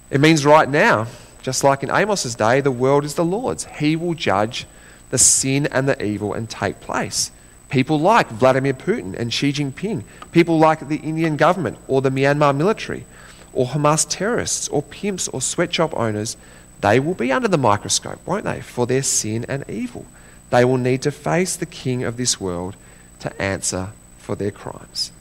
It 0.09 0.19
means 0.19 0.45
right 0.45 0.67
now, 0.67 1.05
just 1.47 1.63
like 1.63 1.81
in 1.81 1.89
Amos's 1.89 2.35
day, 2.35 2.59
the 2.59 2.71
world 2.71 3.05
is 3.05 3.13
the 3.13 3.23
Lord's. 3.23 3.63
He 3.79 3.95
will 3.95 4.15
judge 4.15 4.67
the 5.11 5.17
sin 5.17 5.65
and 5.67 5.87
the 5.87 6.03
evil 6.03 6.33
and 6.33 6.49
take 6.49 6.81
place. 6.81 7.31
People 7.69 7.97
like 8.01 8.27
Vladimir 8.27 8.73
Putin 8.73 9.17
and 9.17 9.33
Xi 9.33 9.53
Jinping, 9.53 10.03
people 10.33 10.59
like 10.59 10.89
the 10.89 10.97
Indian 10.97 11.37
government 11.37 11.77
or 11.87 12.01
the 12.01 12.09
Myanmar 12.09 12.53
military, 12.53 13.05
or 13.53 13.67
Hamas 13.67 14.05
terrorists, 14.09 14.67
or 14.67 14.83
pimps 14.83 15.29
or 15.29 15.39
sweatshop 15.39 15.97
owners, 15.97 16.35
they 16.81 16.99
will 16.99 17.13
be 17.13 17.31
under 17.31 17.47
the 17.47 17.57
microscope, 17.57 18.19
won't 18.25 18.43
they, 18.43 18.59
for 18.59 18.85
their 18.85 19.01
sin 19.01 19.45
and 19.47 19.63
evil. 19.69 20.05
They 20.49 20.65
will 20.65 20.75
need 20.75 21.01
to 21.03 21.11
face 21.11 21.55
the 21.55 21.65
king 21.65 22.03
of 22.03 22.17
this 22.17 22.41
world 22.41 22.75
to 23.21 23.41
answer 23.41 23.91
for 24.17 24.35
their 24.35 24.51
crimes. 24.51 25.13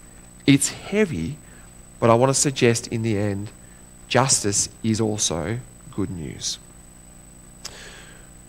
It's 0.44 0.70
heavy, 0.70 1.36
but 2.00 2.10
I 2.10 2.14
want 2.14 2.30
to 2.30 2.34
suggest 2.34 2.88
in 2.88 3.02
the 3.02 3.16
end, 3.16 3.48
justice 4.08 4.68
is 4.82 5.00
also 5.00 5.60
good 5.96 6.10
news. 6.10 6.58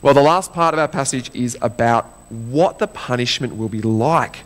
Well, 0.02 0.14
the 0.14 0.22
last 0.22 0.54
part 0.54 0.76
of 0.76 0.80
our 0.80 0.88
passage 0.88 1.32
is 1.34 1.58
about 1.62 2.06
what 2.30 2.78
the 2.78 2.88
punishment 2.88 3.56
will 3.56 3.70
be 3.70 3.82
like. 3.82 4.42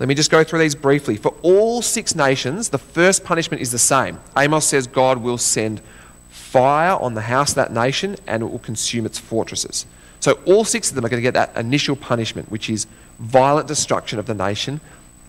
Let 0.00 0.08
me 0.08 0.14
just 0.14 0.30
go 0.30 0.42
through 0.42 0.58
these 0.58 0.74
briefly. 0.74 1.16
For 1.16 1.34
all 1.42 1.80
six 1.80 2.14
nations, 2.14 2.70
the 2.70 2.78
first 2.78 3.24
punishment 3.24 3.62
is 3.62 3.70
the 3.70 3.78
same. 3.78 4.18
Amos 4.36 4.66
says 4.66 4.86
God 4.86 5.18
will 5.18 5.38
send 5.38 5.80
fire 6.28 6.96
on 7.00 7.14
the 7.14 7.20
house 7.22 7.50
of 7.50 7.54
that 7.56 7.72
nation 7.72 8.16
and 8.26 8.42
it 8.42 8.46
will 8.46 8.58
consume 8.58 9.06
its 9.06 9.18
fortresses. 9.18 9.86
So 10.18 10.32
all 10.44 10.64
six 10.64 10.90
of 10.90 10.96
them 10.96 11.04
are 11.04 11.08
going 11.08 11.22
to 11.22 11.30
get 11.30 11.34
that 11.34 11.56
initial 11.56 11.96
punishment, 11.96 12.50
which 12.50 12.68
is 12.68 12.86
violent 13.20 13.68
destruction 13.68 14.18
of 14.18 14.26
the 14.26 14.34
nation 14.34 14.80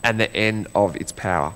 and 0.03 0.19
the 0.19 0.33
end 0.35 0.67
of 0.73 0.95
its 0.95 1.11
power. 1.11 1.53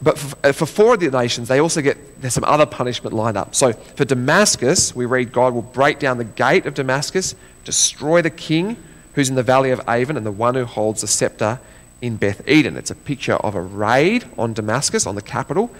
But 0.00 0.18
for, 0.18 0.36
uh, 0.46 0.52
for, 0.52 0.66
four 0.66 0.94
of 0.94 1.00
the 1.00 1.10
nations, 1.10 1.48
they 1.48 1.58
also 1.58 1.80
get, 1.80 2.20
there's 2.20 2.34
some 2.34 2.44
other 2.44 2.66
punishment 2.66 3.14
lined 3.14 3.36
up. 3.36 3.54
So 3.54 3.72
for 3.72 4.04
Damascus, 4.04 4.94
we 4.94 5.06
read 5.06 5.32
God 5.32 5.54
will 5.54 5.62
break 5.62 5.98
down 5.98 6.18
the 6.18 6.24
gate 6.24 6.66
of 6.66 6.74
Damascus, 6.74 7.34
destroy 7.64 8.22
the 8.22 8.30
king 8.30 8.76
who's 9.14 9.28
in 9.28 9.34
the 9.34 9.42
valley 9.42 9.70
of 9.70 9.80
Aven, 9.88 10.16
and 10.16 10.24
the 10.24 10.32
one 10.32 10.54
who 10.54 10.64
holds 10.64 11.00
the 11.00 11.08
scepter 11.08 11.58
in 12.00 12.16
Beth 12.16 12.46
Eden. 12.48 12.76
It's 12.76 12.92
a 12.92 12.94
picture 12.94 13.34
of 13.34 13.56
a 13.56 13.60
raid 13.60 14.24
on 14.38 14.52
Damascus, 14.52 15.06
on 15.06 15.16
the 15.16 15.22
capital, 15.22 15.70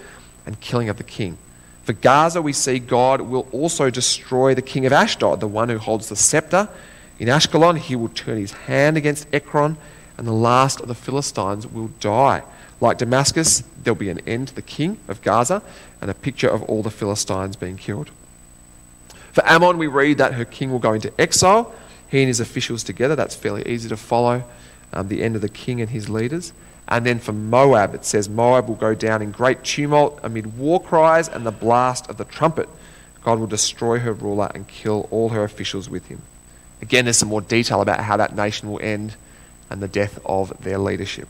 and 0.45 0.59
killing 0.61 0.89
of 0.89 0.97
the 0.97 1.05
king. 1.05 1.39
For 1.85 1.93
Gaza, 1.93 2.43
we 2.43 2.53
see 2.53 2.81
God 2.81 3.21
will 3.21 3.47
also 3.53 3.91
destroy 3.91 4.55
the 4.55 4.63
king 4.63 4.85
of 4.85 4.93
Ashdod, 4.93 5.39
the 5.39 5.49
one 5.49 5.69
who 5.69 5.79
holds 5.79 6.09
the 6.09 6.17
scepter. 6.17 6.69
In 7.19 7.29
Ashkelon, 7.29 7.79
he 7.79 7.95
will 7.95 8.09
turn 8.09 8.39
his 8.39 8.53
hand 8.53 8.97
against 8.97 9.27
Ekron, 9.33 9.77
and 10.17 10.27
the 10.27 10.33
last 10.33 10.81
of 10.81 10.89
the 10.89 10.95
Philistines 10.95 11.67
will 11.67 11.91
die. 12.01 12.43
Like 12.81 12.99
Damascus, 12.99 13.65
there'll 13.83 13.97
be 13.97 14.11
an 14.11 14.21
end 14.21 14.49
to 14.49 14.55
the 14.55 14.63
king 14.63 14.99
of 15.09 15.23
Gaza 15.23 15.63
and 16.01 16.11
a 16.11 16.15
picture 16.15 16.49
of 16.49 16.63
all 16.65 16.83
the 16.83 16.91
Philistines 16.91 17.57
being 17.57 17.77
killed. 17.77 18.11
For 19.33 19.45
Ammon, 19.47 19.79
we 19.79 19.87
read 19.87 20.19
that 20.19 20.35
her 20.35 20.45
king 20.45 20.71
will 20.71 20.79
go 20.79 20.93
into 20.93 21.13
exile, 21.21 21.73
he 22.09 22.21
and 22.21 22.29
his 22.29 22.41
officials 22.41 22.83
together. 22.85 23.17
That's 23.17 23.35
fairly 23.35 23.67
easy 23.69 23.89
to 23.89 23.97
follow, 23.97 24.45
um, 24.93 25.09
the 25.09 25.23
end 25.23 25.37
of 25.37 25.43
the 25.43 25.49
king 25.49 25.81
and 25.81 25.91
his 25.91 26.09
leaders. 26.09 26.53
And 26.87 27.05
then 27.05 27.19
for 27.19 27.33
Moab, 27.33 27.95
it 27.95 28.05
says 28.05 28.29
Moab 28.29 28.69
will 28.69 28.77
go 28.77 28.95
down 28.95 29.21
in 29.21 29.31
great 29.31 29.63
tumult 29.63 30.19
amid 30.23 30.57
war 30.57 30.81
cries 30.81 31.29
and 31.29 31.45
the 31.45 31.51
blast 31.53 32.09
of 32.09 32.17
the 32.17 32.25
trumpet. 32.25 32.69
God 33.23 33.39
will 33.39 33.47
destroy 33.47 33.99
her 33.99 34.13
ruler 34.13 34.51
and 34.55 34.67
kill 34.67 35.07
all 35.11 35.31
her 35.31 35.45
officials 35.45 35.91
with 35.91 36.07
him. 36.07 36.23
Again, 36.81 37.05
there's 37.05 37.19
some 37.19 37.29
more 37.29 37.43
detail 37.43 37.83
about 37.83 38.01
how 38.01 38.17
that 38.17 38.35
nation 38.35 38.71
will 38.71 38.81
end 38.81 39.17
and 39.69 39.83
the 39.83 39.89
death 39.89 40.19
of 40.25 40.63
their 40.63 40.79
leadership. 40.79 41.29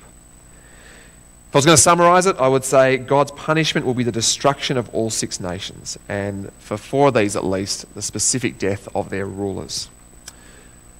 If 1.48 1.54
I 1.54 1.58
was 1.58 1.64
going 1.64 1.76
to 1.76 1.82
summarize 1.82 2.26
it, 2.26 2.36
I 2.36 2.46
would 2.46 2.64
say 2.64 2.98
God's 2.98 3.30
punishment 3.30 3.86
will 3.86 3.94
be 3.94 4.02
the 4.02 4.12
destruction 4.12 4.76
of 4.76 4.94
all 4.94 5.08
six 5.08 5.40
nations, 5.40 5.96
and 6.06 6.52
for 6.58 6.76
four 6.76 7.08
of 7.08 7.14
these 7.14 7.36
at 7.36 7.44
least, 7.44 7.86
the 7.94 8.02
specific 8.02 8.58
death 8.58 8.86
of 8.94 9.08
their 9.08 9.24
rulers. 9.24 9.88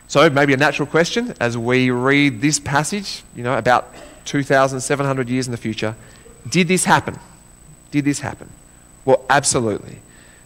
So, 0.06 0.30
maybe 0.30 0.54
a 0.54 0.56
natural 0.56 0.86
question 0.86 1.34
as 1.38 1.58
we 1.58 1.90
read 1.90 2.40
this 2.40 2.58
passage, 2.58 3.22
you 3.36 3.42
know, 3.42 3.58
about 3.58 3.92
2,700 4.24 5.28
years 5.28 5.46
in 5.46 5.50
the 5.50 5.58
future 5.58 5.94
did 6.48 6.66
this 6.66 6.86
happen? 6.86 7.18
Did 7.90 8.06
this 8.06 8.20
happen? 8.20 8.48
Well, 9.04 9.24
absolutely. 9.28 9.98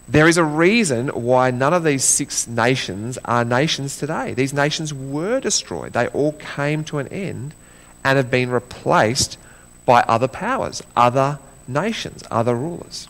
There 0.09 0.27
is 0.27 0.37
a 0.37 0.45
reason 0.45 1.11
why 1.11 1.53
none 1.53 1.73
of 1.73 1.85
these 1.85 2.03
six 2.03 2.49
nations 2.49 3.19
are 3.25 3.45
nations 3.45 3.99
today. 3.99 4.35
These 4.35 4.53
nations 4.53 4.93
were 4.93 5.39
destroyed, 5.39 5.93
they 5.93 6.09
all 6.09 6.33
came 6.33 6.83
to 6.85 6.99
an 6.99 7.07
end 7.09 7.55
and 8.03 8.17
have 8.17 8.33
been 8.33 8.51
replaced 8.51 9.39
by 9.85 10.03
other 10.03 10.29
powers, 10.29 10.83
other 10.97 11.39
nations, 11.67 12.23
other 12.31 12.55
rulers. 12.55 13.09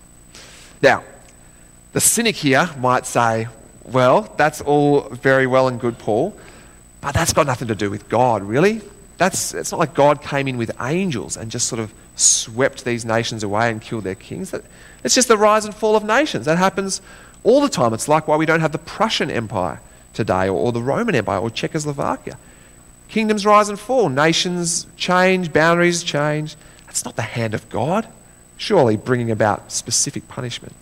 Now, 0.83 1.05
the 1.93 2.01
cynic 2.01 2.37
here 2.37 2.71
might 2.79 3.07
say, 3.07 3.49
well, 3.85 4.33
that's 4.37 4.61
all 4.61 5.03
very 5.11 5.47
well 5.47 5.69
and 5.69 5.79
good, 5.81 5.99
Paul, 5.99 6.37
but 7.01 7.13
that's 7.15 7.33
got 7.33 7.47
nothing 7.47 7.69
to 7.69 7.75
do 7.75 7.91
with 7.91 8.09
God, 8.09 8.43
really. 8.43 8.81
That's, 9.19 9.55
it's 9.55 9.71
not 9.71 9.79
like 9.79 9.95
God 9.95 10.23
came 10.23 10.49
in 10.49 10.57
with 10.57 10.71
angels 10.81 11.37
and 11.37 11.51
just 11.51 11.69
sort 11.69 11.81
of 11.81 11.93
swept 12.17 12.85
these 12.85 13.05
nations 13.05 13.43
away 13.43 13.71
and 13.71 13.81
killed 13.81 14.05
their 14.05 14.15
kings. 14.15 14.55
It's 15.05 15.15
just 15.15 15.29
the 15.29 15.37
rise 15.37 15.65
and 15.65 15.75
fall 15.75 15.97
of 15.97 16.05
nations. 16.05 16.47
That 16.47 16.59
happens 16.59 17.01
all 17.45 17.61
the 17.61 17.69
time. 17.69 17.93
It's 17.93 18.09
like 18.09 18.29
why 18.29 18.37
we 18.37 18.47
don't 18.47 18.61
have 18.61 18.73
the 18.73 18.79
Prussian 18.79 19.31
Empire 19.31 19.81
today 20.13 20.49
or, 20.49 20.53
or 20.53 20.73
the 20.73 20.83
Roman 20.83 21.15
Empire 21.15 21.39
or 21.39 21.51
Czechoslovakia. 21.51 22.39
Kingdoms 23.13 23.45
rise 23.45 23.69
and 23.69 23.79
fall, 23.79 24.09
nations 24.09 24.87
change, 24.97 25.53
boundaries 25.53 26.03
change. 26.03 26.57
That's 26.87 27.05
not 27.05 27.15
the 27.15 27.21
hand 27.21 27.53
of 27.53 27.69
God, 27.69 28.09
surely 28.57 28.97
bringing 28.97 29.31
about 29.31 29.71
specific 29.71 30.29
punishment. 30.29 30.75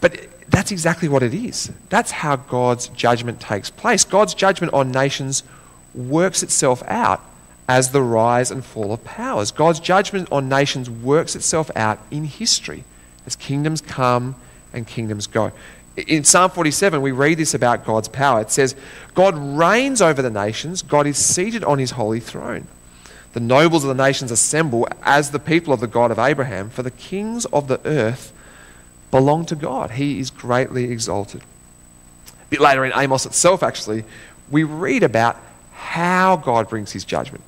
But 0.00 0.28
that's 0.48 0.70
exactly 0.70 1.08
what 1.08 1.24
it 1.24 1.34
is. 1.34 1.72
That's 1.88 2.12
how 2.12 2.36
God's 2.36 2.86
judgment 2.90 3.40
takes 3.40 3.68
place. 3.68 4.04
God's 4.04 4.32
judgment 4.32 4.72
on 4.72 4.92
nations 4.92 5.42
works 5.92 6.44
itself 6.44 6.84
out 6.86 7.20
as 7.68 7.90
the 7.90 8.00
rise 8.00 8.52
and 8.52 8.64
fall 8.64 8.92
of 8.92 9.02
powers. 9.02 9.50
God's 9.50 9.80
judgment 9.80 10.30
on 10.30 10.48
nations 10.48 10.88
works 10.88 11.34
itself 11.34 11.68
out 11.74 11.98
in 12.12 12.26
history 12.26 12.84
as 13.26 13.34
kingdoms 13.34 13.80
come 13.80 14.36
and 14.72 14.86
kingdoms 14.86 15.26
go. 15.26 15.50
In 16.06 16.22
Psalm 16.22 16.50
47, 16.50 17.02
we 17.02 17.10
read 17.10 17.38
this 17.38 17.54
about 17.54 17.84
God's 17.84 18.08
power. 18.08 18.40
It 18.40 18.50
says, 18.50 18.76
God 19.14 19.36
reigns 19.36 20.00
over 20.00 20.22
the 20.22 20.30
nations, 20.30 20.82
God 20.82 21.06
is 21.06 21.18
seated 21.18 21.64
on 21.64 21.78
his 21.78 21.92
holy 21.92 22.20
throne. 22.20 22.68
The 23.32 23.40
nobles 23.40 23.84
of 23.84 23.88
the 23.88 24.02
nations 24.02 24.30
assemble 24.30 24.88
as 25.02 25.30
the 25.30 25.38
people 25.38 25.72
of 25.72 25.80
the 25.80 25.86
God 25.86 26.10
of 26.10 26.18
Abraham, 26.18 26.70
for 26.70 26.82
the 26.82 26.90
kings 26.90 27.44
of 27.46 27.68
the 27.68 27.80
earth 27.84 28.32
belong 29.10 29.44
to 29.46 29.56
God. 29.56 29.92
He 29.92 30.20
is 30.20 30.30
greatly 30.30 30.90
exalted. 30.90 31.42
A 32.28 32.50
bit 32.50 32.60
later 32.60 32.84
in 32.84 32.92
Amos 32.94 33.26
itself, 33.26 33.62
actually, 33.62 34.04
we 34.50 34.64
read 34.64 35.02
about 35.02 35.36
how 35.72 36.36
God 36.36 36.68
brings 36.68 36.92
his 36.92 37.04
judgment. 37.04 37.44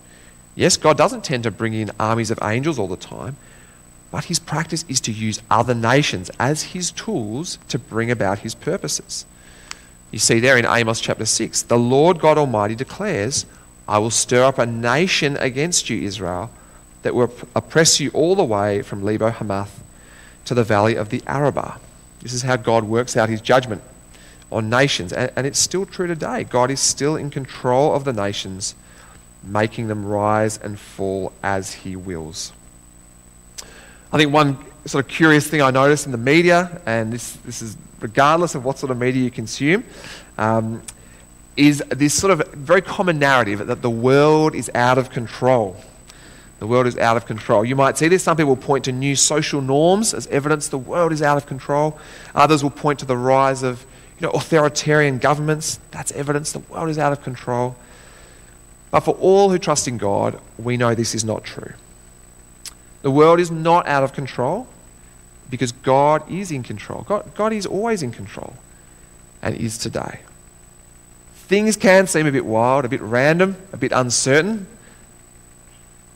Yes, 0.55 0.77
God 0.77 0.99
doesn't 0.99 1.25
tend 1.25 1.45
to 1.45 1.51
bring 1.51 1.73
in 1.73 1.91
armies 1.99 2.31
of 2.31 2.39
angels 2.43 2.79
all 2.79 2.89
the 2.89 2.97
time, 2.97 3.37
but 4.11 4.25
his 4.25 4.39
practice 4.39 4.85
is 4.89 5.01
to 5.03 5.13
use 5.13 5.43
other 5.51 5.75
nations 5.75 6.31
as 6.39 6.63
his 6.63 6.91
tools 6.91 7.59
to 7.69 7.79
bring 7.79 8.11
about 8.11 8.41
his 8.41 8.55
purposes. 8.55 9.25
You 10.11 10.19
see 10.19 10.41
there 10.41 10.57
in 10.57 10.67
Amos 10.67 11.01
chapter 11.01 11.25
6, 11.25 11.63
the 11.63 11.79
Lord 11.79 12.19
God 12.19 12.37
Almighty 12.37 12.75
declares, 12.75 13.47
I 13.87 13.99
will 13.99 14.11
stir 14.11 14.45
up 14.45 14.59
a 14.59 14.67
nation 14.67 15.37
against 15.37 15.89
you, 15.89 16.03
Israel, 16.03 16.51
that 17.03 17.15
will 17.15 17.33
oppress 17.55 18.01
you 18.01 18.11
all 18.11 18.35
the 18.35 18.45
way 18.45 18.83
from 18.83 19.05
Lebo 19.05 19.31
Hamath 19.31 19.83
to 20.45 20.55
the 20.55 20.65
valley 20.65 20.97
of 20.97 21.11
the 21.11 21.23
Arabah. 21.27 21.79
This 22.21 22.33
is 22.33 22.43
how 22.43 22.57
God 22.57 22.85
works 22.85 23.17
out 23.17 23.29
his 23.29 23.41
judgment 23.41 23.83
on 24.51 24.69
nations. 24.69 25.13
And, 25.13 25.31
and, 25.37 25.47
it's 25.47 25.59
still 25.59 25.87
true 25.87 26.07
today. 26.07 26.45
God 26.45 26.71
is 26.71 26.81
still 26.81 27.17
in 27.17 27.31
control 27.31 27.95
of 27.95 28.05
the 28.05 28.13
nations, 28.13 28.75
making 29.43 29.89
them 29.89 30.05
rise 30.05 30.59
and 30.59 30.79
fall 30.79 31.33
as 31.43 31.73
he 31.73 31.97
wills. 31.97 32.53
I 34.13 34.19
think 34.19 34.33
one 34.33 34.59
sort 34.87 35.05
of 35.05 35.11
curious 35.11 35.47
thing 35.47 35.63
I 35.63 35.71
noticed 35.71 36.07
in 36.07 36.13
the 36.13 36.19
media, 36.19 36.81
and 36.85 37.13
this, 37.13 37.33
this 37.45 37.63
is 37.63 37.77
regardless 38.01 38.55
of 38.55 38.65
what 38.65 38.79
sort 38.79 38.91
of 38.91 38.99
media 38.99 39.23
you 39.23 39.31
consume, 39.31 39.85
um, 40.37 40.83
is 41.57 41.83
this 41.91 42.15
sort 42.15 42.33
of 42.33 42.49
very 42.55 42.81
common 42.81 43.19
narrative 43.19 43.67
that 43.67 43.83
the 43.83 43.91
world 43.91 44.55
is 44.55 44.71
out 44.75 44.99
of 44.99 45.11
control. 45.11 45.77
The 46.59 46.67
world 46.67 46.87
is 46.87 46.99
out 46.99 47.17
of 47.17 47.25
control. 47.27 47.65
You 47.65 47.77
might 47.77 47.99
see 47.99 48.09
this. 48.09 48.23
Some 48.23 48.37
people 48.37 48.57
point 48.57 48.85
to 48.85 48.93
new 48.93 49.15
social 49.17 49.61
norms 49.61 50.13
as 50.13 50.27
evidence 50.27 50.69
the 50.69 50.79
world 50.79 51.13
is 51.13 51.23
out 51.23 51.37
of 51.37 51.47
control. 51.47 51.99
Others 52.35 52.63
will 52.63 52.71
point 52.71 52.99
to 53.01 53.07
the 53.07 53.17
rise 53.17 53.63
of 53.63 53.85
you 54.19 54.27
know, 54.27 54.33
authoritarian 54.33 55.19
governments. 55.19 55.81
That's 55.91 56.13
evidence 56.13 56.53
the 56.53 56.59
world 56.59 56.91
is 56.91 56.99
out 56.99 57.13
of 57.13 57.23
control. 57.23 57.77
But 58.91 59.01
for 59.01 59.15
all 59.15 59.51
who 59.51 59.59
trust 59.59 59.87
in 59.89 59.99
God, 59.99 60.41
we 60.59 60.77
know 60.77 60.95
this 60.95 61.15
is 61.15 61.25
not 61.25 61.45
true. 61.45 61.73
The 63.03 63.11
world 63.11 63.41
is 63.41 63.51
not 63.51 63.87
out 63.87 64.03
of 64.03 64.13
control 64.13 64.67
because 65.49 65.73
God 65.73 66.31
is 66.31 66.51
in 66.51 66.63
control. 66.63 67.05
God, 67.09 67.35
God 67.35 67.53
is 67.53 67.67
always 67.67 68.03
in 68.03 68.13
control 68.13 68.55
and 69.43 69.57
is 69.57 69.79
today. 69.79 70.21
Things 71.35 71.77
can 71.77 72.07
seem 72.07 72.27
a 72.27 72.33
bit 72.33 72.47
wild, 72.47 72.85
a 72.85 72.89
bit 72.89 73.01
random, 73.01 73.57
a 73.73 73.77
bit 73.77 73.91
uncertain, 73.91 74.67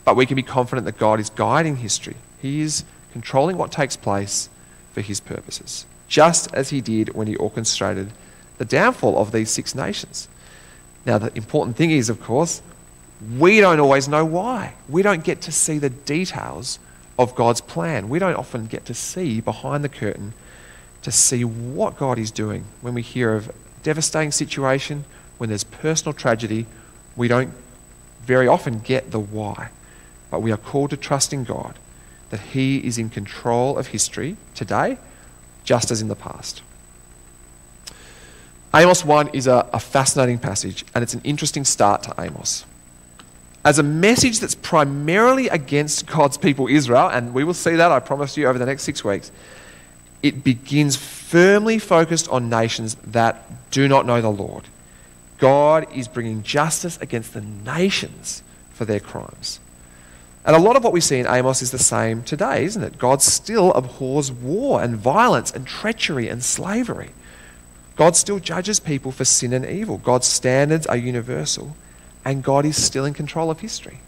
but 0.04 0.14
we 0.14 0.26
can 0.26 0.36
be 0.36 0.42
confident 0.42 0.84
that 0.84 0.98
God 0.98 1.18
is 1.18 1.30
guiding 1.30 1.76
history. 1.76 2.16
He 2.40 2.60
is 2.60 2.84
controlling 3.12 3.56
what 3.56 3.72
takes 3.72 3.96
place 3.96 4.48
for 4.92 5.00
His 5.00 5.18
purposes, 5.18 5.86
just 6.06 6.52
as 6.54 6.70
He 6.70 6.80
did 6.80 7.14
when 7.14 7.26
He 7.26 7.34
orchestrated 7.36 8.10
the 8.58 8.64
downfall 8.64 9.18
of 9.18 9.32
these 9.32 9.50
six 9.50 9.74
nations. 9.74 10.28
Now, 11.04 11.18
the 11.18 11.36
important 11.36 11.76
thing 11.76 11.90
is, 11.90 12.08
of 12.08 12.22
course, 12.22 12.62
we 13.38 13.60
don't 13.60 13.80
always 13.80 14.08
know 14.08 14.24
why. 14.24 14.74
We 14.88 15.02
don't 15.02 15.24
get 15.24 15.40
to 15.42 15.52
see 15.52 15.78
the 15.78 15.90
details 15.90 16.78
of 17.18 17.34
God's 17.34 17.60
plan. 17.60 18.08
We 18.08 18.18
don't 18.18 18.34
often 18.34 18.66
get 18.66 18.84
to 18.86 18.94
see 18.94 19.40
behind 19.40 19.84
the 19.84 19.88
curtain 19.88 20.34
to 21.02 21.12
see 21.12 21.44
what 21.44 21.96
God 21.96 22.18
is 22.18 22.30
doing. 22.30 22.64
When 22.80 22.94
we 22.94 23.02
hear 23.02 23.34
of 23.34 23.52
devastating 23.82 24.32
situation, 24.32 25.04
when 25.38 25.48
there's 25.48 25.64
personal 25.64 26.12
tragedy, 26.12 26.66
we 27.14 27.28
don't 27.28 27.52
very 28.22 28.48
often 28.48 28.78
get 28.78 29.10
the 29.10 29.20
why. 29.20 29.68
But 30.30 30.40
we 30.40 30.50
are 30.50 30.56
called 30.56 30.90
to 30.90 30.96
trust 30.96 31.32
in 31.32 31.44
God 31.44 31.78
that 32.30 32.40
He 32.40 32.78
is 32.78 32.98
in 32.98 33.10
control 33.10 33.78
of 33.78 33.88
history 33.88 34.36
today, 34.54 34.98
just 35.62 35.90
as 35.90 36.00
in 36.00 36.08
the 36.08 36.16
past. 36.16 36.62
Amos 38.74 39.04
1 39.04 39.28
is 39.28 39.46
a, 39.46 39.68
a, 39.72 39.78
fascinating 39.78 40.38
passage, 40.38 40.84
and 40.94 41.04
it's 41.04 41.14
an 41.14 41.20
interesting 41.22 41.64
start 41.64 42.02
to 42.02 42.14
Amos. 42.18 42.64
As 43.64 43.78
a 43.78 43.82
message 43.82 44.40
that's 44.40 44.54
primarily 44.54 45.48
against 45.48 46.06
God's 46.06 46.36
people, 46.36 46.68
Israel, 46.68 47.08
and 47.08 47.32
we 47.32 47.44
will 47.44 47.54
see 47.54 47.76
that, 47.76 47.90
I 47.90 48.00
promise 48.00 48.36
you, 48.36 48.46
over 48.46 48.58
the 48.58 48.66
next 48.66 48.82
six 48.82 49.02
weeks, 49.02 49.32
it 50.22 50.44
begins 50.44 50.96
firmly 50.96 51.78
focused 51.78 52.28
on 52.28 52.50
nations 52.50 52.94
that 53.06 53.70
do 53.70 53.88
not 53.88 54.06
know 54.06 54.20
the 54.20 54.30
Lord. 54.30 54.64
God 55.38 55.86
is 55.94 56.08
bringing 56.08 56.42
justice 56.42 56.98
against 57.00 57.34
the 57.34 57.40
nations 57.40 58.42
for 58.72 58.84
their 58.84 59.00
crimes. 59.00 59.60
And 60.44 60.54
a 60.54 60.58
lot 60.58 60.76
of 60.76 60.84
what 60.84 60.92
we 60.92 61.00
see 61.00 61.18
in 61.18 61.26
Amos 61.26 61.62
is 61.62 61.70
the 61.70 61.78
same 61.78 62.22
today, 62.22 62.64
isn't 62.64 62.82
it? 62.82 62.98
God 62.98 63.22
still 63.22 63.72
abhors 63.72 64.30
war 64.30 64.82
and 64.82 64.96
violence 64.96 65.50
and 65.50 65.66
treachery 65.66 66.28
and 66.28 66.44
slavery. 66.44 67.10
God 67.96 68.14
still 68.14 68.38
judges 68.38 68.78
people 68.78 69.10
for 69.10 69.24
sin 69.24 69.54
and 69.54 69.64
evil. 69.64 69.98
God's 69.98 70.26
standards 70.26 70.86
are 70.86 70.96
universal, 70.96 71.76
and 72.24 72.42
God 72.42 72.64
is 72.64 72.82
still 72.82 73.04
in 73.04 73.14
control 73.14 73.50
of 73.50 73.60
history, 73.60 74.00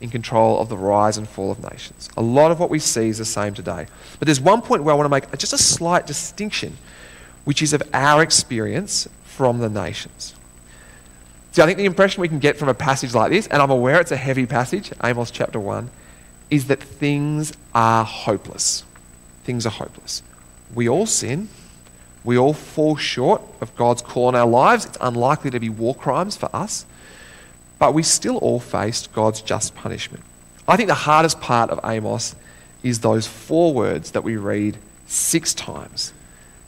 in 0.00 0.10
control 0.10 0.60
of 0.60 0.68
the 0.68 0.76
rise 0.76 1.16
and 1.16 1.28
fall 1.28 1.50
of 1.50 1.62
nations. 1.62 2.08
A 2.16 2.22
lot 2.22 2.50
of 2.50 2.58
what 2.58 2.70
we 2.70 2.78
see 2.78 3.08
is 3.08 3.18
the 3.18 3.24
same 3.24 3.54
today. 3.54 3.86
But 4.18 4.26
there's 4.26 4.40
one 4.40 4.62
point 4.62 4.82
where 4.82 4.94
I 4.94 4.96
want 4.96 5.06
to 5.06 5.10
make 5.10 5.38
just 5.38 5.52
a 5.52 5.58
slight 5.58 6.06
distinction, 6.06 6.76
which 7.44 7.62
is 7.62 7.72
of 7.72 7.82
our 7.92 8.22
experience 8.22 9.08
from 9.24 9.58
the 9.58 9.68
nations. 9.68 10.34
See, 11.52 11.62
I 11.62 11.66
think 11.66 11.78
the 11.78 11.84
impression 11.84 12.20
we 12.20 12.28
can 12.28 12.38
get 12.38 12.56
from 12.56 12.68
a 12.68 12.74
passage 12.74 13.14
like 13.14 13.30
this, 13.30 13.46
and 13.48 13.60
I'm 13.60 13.70
aware 13.70 14.00
it's 14.00 14.12
a 14.12 14.16
heavy 14.16 14.46
passage, 14.46 14.92
Amos 15.02 15.30
chapter 15.30 15.58
1, 15.58 15.90
is 16.48 16.66
that 16.66 16.82
things 16.82 17.52
are 17.74 18.04
hopeless. 18.04 18.84
Things 19.44 19.66
are 19.66 19.70
hopeless. 19.70 20.22
We 20.74 20.88
all 20.88 21.06
sin. 21.06 21.48
We 22.22 22.36
all 22.36 22.52
fall 22.52 22.96
short 22.96 23.42
of 23.60 23.74
God's 23.76 24.02
call 24.02 24.26
on 24.26 24.34
our 24.34 24.46
lives. 24.46 24.84
It's 24.84 24.98
unlikely 25.00 25.50
to 25.50 25.60
be 25.60 25.68
war 25.68 25.94
crimes 25.94 26.36
for 26.36 26.54
us. 26.54 26.84
But 27.80 27.94
we 27.94 28.04
still 28.04 28.36
all 28.36 28.60
faced 28.60 29.12
God's 29.12 29.42
just 29.42 29.74
punishment. 29.74 30.22
I 30.68 30.76
think 30.76 30.86
the 30.86 30.94
hardest 30.94 31.40
part 31.40 31.70
of 31.70 31.80
Amos 31.82 32.36
is 32.84 33.00
those 33.00 33.26
four 33.26 33.74
words 33.74 34.12
that 34.12 34.22
we 34.22 34.36
read 34.36 34.76
six 35.06 35.52
times. 35.52 36.12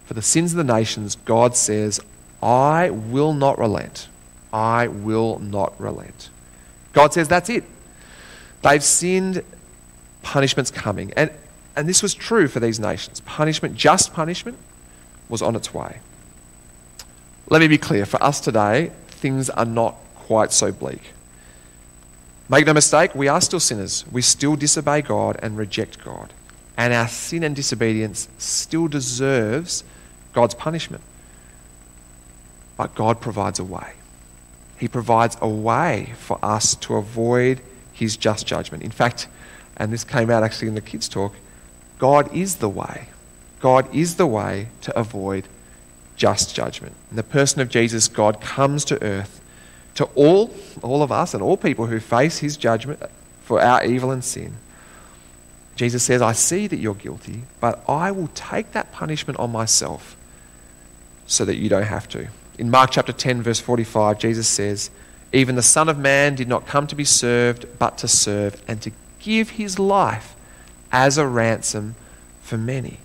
For 0.06 0.14
the 0.14 0.22
sins 0.22 0.52
of 0.52 0.56
the 0.56 0.64
nations, 0.64 1.16
God 1.24 1.54
says, 1.54 2.00
I 2.42 2.90
will 2.90 3.34
not 3.34 3.58
relent. 3.58 4.08
I 4.52 4.88
will 4.88 5.38
not 5.38 5.78
relent. 5.80 6.30
God 6.92 7.12
says 7.12 7.28
that's 7.28 7.48
it. 7.48 7.64
They've 8.62 8.82
sinned, 8.82 9.44
punishment's 10.22 10.70
coming. 10.70 11.12
And, 11.16 11.30
and 11.76 11.88
this 11.88 12.02
was 12.02 12.14
true 12.14 12.48
for 12.48 12.58
these 12.58 12.80
nations. 12.80 13.20
Punishment, 13.20 13.76
just 13.76 14.12
punishment, 14.14 14.58
was 15.28 15.42
on 15.42 15.56
its 15.56 15.72
way. 15.72 15.98
Let 17.48 17.60
me 17.60 17.68
be 17.68 17.78
clear 17.78 18.06
for 18.06 18.22
us 18.22 18.40
today, 18.40 18.92
things 19.08 19.50
are 19.50 19.64
not 19.64 19.96
quite 20.32 20.50
so 20.50 20.72
bleak. 20.72 21.12
Make 22.48 22.64
no 22.64 22.72
mistake, 22.72 23.14
we 23.14 23.28
are 23.28 23.42
still 23.42 23.60
sinners. 23.60 24.06
We 24.10 24.22
still 24.22 24.56
disobey 24.56 25.02
God 25.02 25.38
and 25.42 25.58
reject 25.58 26.02
God. 26.02 26.32
And 26.74 26.94
our 26.94 27.06
sin 27.06 27.42
and 27.42 27.54
disobedience 27.54 28.28
still 28.38 28.88
deserves 28.88 29.84
God's 30.32 30.54
punishment. 30.54 31.02
But 32.78 32.94
God 32.94 33.20
provides 33.20 33.58
a 33.58 33.64
way. 33.64 33.92
He 34.78 34.88
provides 34.88 35.36
a 35.42 35.48
way 35.50 36.14
for 36.16 36.38
us 36.42 36.76
to 36.76 36.94
avoid 36.94 37.60
his 37.92 38.16
just 38.16 38.46
judgment. 38.46 38.82
In 38.82 38.90
fact, 38.90 39.28
and 39.76 39.92
this 39.92 40.02
came 40.02 40.30
out 40.30 40.42
actually 40.42 40.68
in 40.68 40.74
the 40.74 40.80
kids' 40.80 41.10
talk, 41.10 41.34
God 41.98 42.34
is 42.34 42.56
the 42.56 42.70
way. 42.70 43.08
God 43.60 43.94
is 43.94 44.16
the 44.16 44.26
way 44.26 44.68
to 44.80 44.98
avoid 44.98 45.44
just 46.16 46.54
judgment. 46.54 46.94
In 47.10 47.18
the 47.18 47.22
person 47.22 47.60
of 47.60 47.68
Jesus, 47.68 48.08
God 48.08 48.40
comes 48.40 48.86
to 48.86 49.02
earth 49.04 49.40
to 49.94 50.04
all, 50.14 50.54
all 50.82 51.02
of 51.02 51.12
us 51.12 51.34
and 51.34 51.42
all 51.42 51.56
people 51.56 51.86
who 51.86 52.00
face 52.00 52.38
his 52.38 52.56
judgment 52.56 53.02
for 53.44 53.60
our 53.60 53.84
evil 53.84 54.10
and 54.10 54.24
sin. 54.24 54.54
Jesus 55.76 56.02
says, 56.02 56.22
I 56.22 56.32
see 56.32 56.66
that 56.66 56.76
you're 56.76 56.94
guilty, 56.94 57.42
but 57.60 57.82
I 57.88 58.10
will 58.10 58.28
take 58.34 58.72
that 58.72 58.92
punishment 58.92 59.38
on 59.38 59.50
myself 59.50 60.16
so 61.26 61.44
that 61.44 61.56
you 61.56 61.68
don't 61.68 61.84
have 61.84 62.08
to. 62.10 62.28
In 62.58 62.70
Mark 62.70 62.90
chapter 62.90 63.12
10, 63.12 63.42
verse 63.42 63.60
45, 63.60 64.18
Jesus 64.18 64.46
says, 64.46 64.90
Even 65.32 65.56
the 65.56 65.62
Son 65.62 65.88
of 65.88 65.98
Man 65.98 66.34
did 66.34 66.48
not 66.48 66.66
come 66.66 66.86
to 66.86 66.94
be 66.94 67.04
served, 67.04 67.66
but 67.78 67.98
to 67.98 68.08
serve, 68.08 68.62
and 68.68 68.82
to 68.82 68.92
give 69.18 69.50
his 69.50 69.78
life 69.78 70.36
as 70.90 71.16
a 71.16 71.26
ransom 71.26 71.94
for 72.42 72.58
many. 72.58 72.98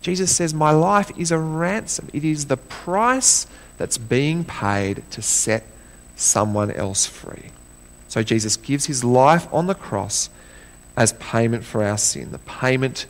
Jesus 0.00 0.34
says, 0.34 0.54
My 0.54 0.70
life 0.70 1.10
is 1.18 1.30
a 1.30 1.38
ransom. 1.38 2.08
It 2.12 2.24
is 2.24 2.46
the 2.46 2.56
price 2.56 3.46
that's 3.76 3.98
being 3.98 4.44
paid 4.44 5.02
to 5.10 5.20
set 5.20 5.64
someone 6.24 6.70
else 6.70 7.06
free. 7.06 7.50
So 8.08 8.22
Jesus 8.22 8.56
gives 8.56 8.86
his 8.86 9.04
life 9.04 9.46
on 9.52 9.66
the 9.66 9.74
cross 9.74 10.30
as 10.96 11.12
payment 11.14 11.64
for 11.64 11.82
our 11.82 11.98
sin, 11.98 12.30
the 12.30 12.38
payment, 12.38 13.06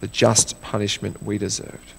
the 0.00 0.08
just 0.08 0.60
punishment 0.60 1.22
we 1.22 1.38
deserved 1.38 1.92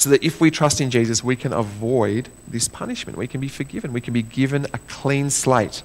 so 0.00 0.08
that 0.08 0.24
if 0.24 0.40
we 0.40 0.50
trust 0.50 0.80
in 0.80 0.90
Jesus, 0.90 1.22
we 1.22 1.36
can 1.36 1.52
avoid 1.52 2.30
this 2.48 2.68
punishment. 2.68 3.18
We 3.18 3.26
can 3.26 3.38
be 3.38 3.48
forgiven. 3.48 3.92
We 3.92 4.00
can 4.00 4.14
be 4.14 4.22
given 4.22 4.64
a 4.72 4.78
clean 4.88 5.28
slate. 5.28 5.82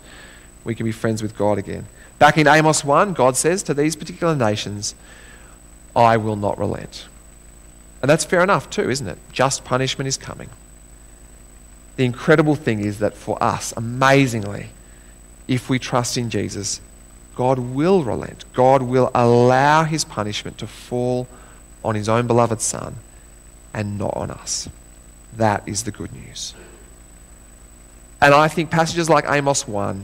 We 0.63 0.73
can 0.73 0.85
be 0.85 0.93
friends 0.93 1.21
with 1.21 1.37
God 1.37 1.57
again. 1.57 1.87
Back 2.17 2.37
in 2.37 2.47
Amos 2.47 2.85
1, 2.85 3.11
God 3.11 3.35
says 3.35 3.61
to 3.63 3.73
these 3.73 3.97
particular 3.97 4.33
nations, 4.33 4.95
I 5.93 6.15
will 6.15 6.37
not 6.37 6.57
relent. 6.57 7.07
And 8.01 8.09
that's 8.09 8.23
fair 8.23 8.41
enough, 8.41 8.69
too, 8.69 8.89
isn't 8.89 9.07
it? 9.07 9.17
Just 9.33 9.65
punishment 9.65 10.07
is 10.07 10.15
coming. 10.15 10.49
The 11.95 12.05
incredible 12.05 12.55
thing 12.55 12.79
is 12.79 12.99
that 12.99 13.15
for 13.15 13.41
us, 13.41 13.73
amazingly, 13.77 14.67
if 15.47 15.69
we 15.69 15.79
trust 15.79 16.17
in 16.17 16.29
Jesus, 16.29 16.81
God 17.35 17.59
will 17.59 18.03
relent. 18.03 18.45
God 18.53 18.81
will 18.81 19.11
allow 19.13 19.83
his 19.83 20.03
punishment 20.03 20.57
to 20.57 20.67
fall 20.67 21.27
on 21.83 21.95
his 21.95 22.09
own 22.09 22.27
beloved 22.27 22.61
Son 22.61 22.95
and 23.73 23.97
not 23.97 24.15
on 24.15 24.31
us. 24.31 24.69
That 25.35 25.67
is 25.67 25.83
the 25.83 25.91
good 25.91 26.13
news. 26.13 26.53
And 28.21 28.33
I 28.33 28.47
think 28.47 28.71
passages 28.71 29.09
like 29.09 29.25
Amos 29.27 29.67
1, 29.67 30.03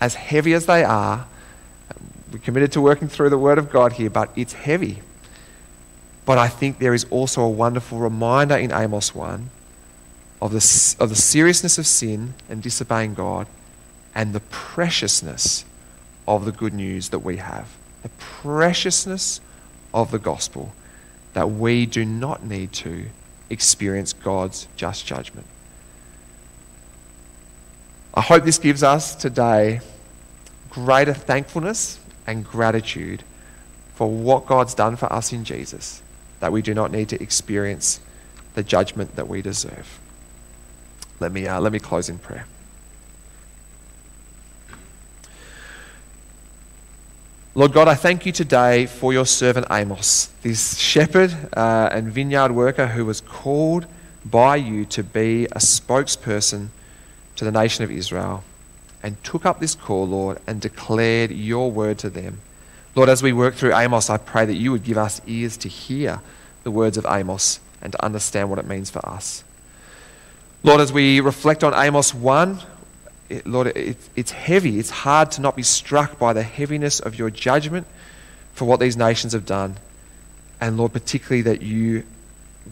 as 0.00 0.14
heavy 0.14 0.54
as 0.54 0.66
they 0.66 0.82
are, 0.82 1.26
we're 2.32 2.38
committed 2.38 2.72
to 2.72 2.80
working 2.80 3.08
through 3.08 3.30
the 3.30 3.38
Word 3.38 3.58
of 3.58 3.70
God 3.70 3.92
here, 3.92 4.10
but 4.10 4.30
it's 4.36 4.52
heavy. 4.52 5.00
But 6.24 6.38
I 6.38 6.48
think 6.48 6.78
there 6.78 6.94
is 6.94 7.04
also 7.10 7.42
a 7.42 7.50
wonderful 7.50 7.98
reminder 7.98 8.56
in 8.56 8.72
Amos 8.72 9.14
1 9.14 9.50
of 10.40 10.52
the, 10.52 10.96
of 11.02 11.10
the 11.10 11.16
seriousness 11.16 11.78
of 11.78 11.86
sin 11.86 12.34
and 12.48 12.62
disobeying 12.62 13.14
God 13.14 13.46
and 14.14 14.32
the 14.32 14.40
preciousness 14.40 15.64
of 16.26 16.44
the 16.44 16.52
good 16.52 16.72
news 16.72 17.10
that 17.10 17.20
we 17.20 17.36
have. 17.36 17.68
The 18.02 18.08
preciousness 18.18 19.40
of 19.92 20.10
the 20.10 20.18
gospel 20.18 20.72
that 21.34 21.50
we 21.50 21.86
do 21.86 22.04
not 22.04 22.44
need 22.44 22.72
to 22.72 23.06
experience 23.50 24.12
God's 24.12 24.66
just 24.76 25.06
judgment. 25.06 25.46
I 28.14 28.22
hope 28.22 28.44
this 28.44 28.58
gives 28.58 28.82
us 28.82 29.14
today 29.14 29.80
greater 30.70 31.14
thankfulness 31.14 32.00
and 32.26 32.44
gratitude 32.44 33.22
for 33.94 34.10
what 34.10 34.46
God's 34.46 34.74
done 34.74 34.96
for 34.96 35.12
us 35.12 35.32
in 35.32 35.44
Jesus, 35.44 36.02
that 36.40 36.52
we 36.52 36.62
do 36.62 36.74
not 36.74 36.90
need 36.90 37.08
to 37.10 37.22
experience 37.22 38.00
the 38.54 38.62
judgment 38.62 39.16
that 39.16 39.28
we 39.28 39.42
deserve. 39.42 40.00
Let 41.20 41.32
me, 41.32 41.46
uh, 41.46 41.60
let 41.60 41.72
me 41.72 41.78
close 41.78 42.08
in 42.08 42.18
prayer. 42.18 42.46
Lord 47.54 47.72
God, 47.72 47.88
I 47.88 47.94
thank 47.94 48.24
you 48.24 48.32
today 48.32 48.86
for 48.86 49.12
your 49.12 49.26
servant 49.26 49.66
Amos, 49.70 50.30
this 50.42 50.78
shepherd 50.78 51.36
uh, 51.54 51.90
and 51.92 52.10
vineyard 52.10 52.52
worker 52.52 52.86
who 52.86 53.04
was 53.04 53.20
called 53.20 53.86
by 54.24 54.56
you 54.56 54.84
to 54.86 55.02
be 55.02 55.44
a 55.46 55.58
spokesperson 55.58 56.68
to 57.36 57.44
the 57.44 57.50
nation 57.50 57.84
of 57.84 57.90
Israel 57.90 58.44
and 59.02 59.22
took 59.24 59.44
up 59.44 59.60
this 59.60 59.74
call, 59.74 60.06
Lord, 60.06 60.38
and 60.46 60.60
declared 60.60 61.32
your 61.32 61.70
word 61.70 61.98
to 61.98 62.10
them. 62.10 62.40
Lord, 62.94 63.08
as 63.08 63.22
we 63.22 63.32
work 63.32 63.54
through 63.54 63.74
Amos, 63.74 64.10
I 64.10 64.16
pray 64.16 64.46
that 64.46 64.54
you 64.54 64.72
would 64.72 64.84
give 64.84 64.98
us 64.98 65.20
ears 65.26 65.56
to 65.58 65.68
hear 65.68 66.20
the 66.64 66.70
words 66.70 66.96
of 66.96 67.06
Amos 67.08 67.60
and 67.82 67.92
to 67.92 68.04
understand 68.04 68.48
what 68.48 68.58
it 68.58 68.66
means 68.66 68.90
for 68.90 69.06
us. 69.06 69.44
Lord, 70.62 70.80
as 70.80 70.92
we 70.92 71.20
reflect 71.20 71.64
on 71.64 71.72
Amos 71.74 72.14
1, 72.14 72.60
it, 73.30 73.46
Lord, 73.46 73.68
it, 73.68 73.96
it's 74.16 74.32
heavy. 74.32 74.78
It's 74.78 74.90
hard 74.90 75.30
to 75.32 75.40
not 75.40 75.56
be 75.56 75.62
struck 75.62 76.18
by 76.18 76.32
the 76.32 76.42
heaviness 76.42 77.00
of 77.00 77.18
your 77.18 77.30
judgment 77.30 77.86
for 78.52 78.66
what 78.66 78.80
these 78.80 78.96
nations 78.96 79.32
have 79.32 79.46
done. 79.46 79.76
And 80.60 80.76
Lord, 80.76 80.92
particularly 80.92 81.42
that 81.42 81.62
you 81.62 82.04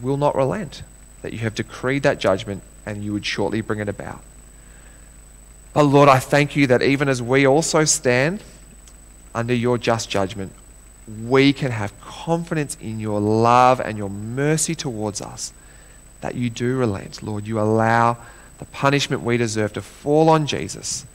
will 0.01 0.17
not 0.17 0.35
relent, 0.35 0.83
that 1.21 1.33
you 1.33 1.39
have 1.39 1.55
decreed 1.55 2.03
that 2.03 2.19
judgment 2.19 2.61
and 2.85 3.03
you 3.03 3.13
would 3.13 3.25
shortly 3.25 3.61
bring 3.61 3.79
it 3.79 3.89
about. 3.89 4.21
But 5.73 5.83
Lord, 5.83 6.09
I 6.09 6.19
thank 6.19 6.55
you 6.55 6.67
that 6.67 6.81
even 6.81 7.07
as 7.07 7.21
we 7.21 7.47
also 7.47 7.85
stand 7.85 8.43
under 9.33 9.53
your 9.53 9.77
just 9.77 10.09
judgment, 10.09 10.51
we 11.25 11.53
can 11.53 11.71
have 11.71 11.99
confidence 12.01 12.77
in 12.79 12.99
your 12.99 13.19
love 13.19 13.79
and 13.79 13.97
your 13.97 14.09
mercy 14.09 14.75
towards 14.75 15.21
us, 15.21 15.53
that 16.21 16.35
you 16.35 16.49
do 16.49 16.77
relent. 16.77 17.23
Lord, 17.23 17.47
you 17.47 17.59
allow 17.59 18.17
the 18.57 18.65
punishment 18.65 19.23
we 19.23 19.37
deserve 19.37 19.73
to 19.73 19.81
fall 19.81 20.29
on 20.29 20.45
Jesus 20.45 21.05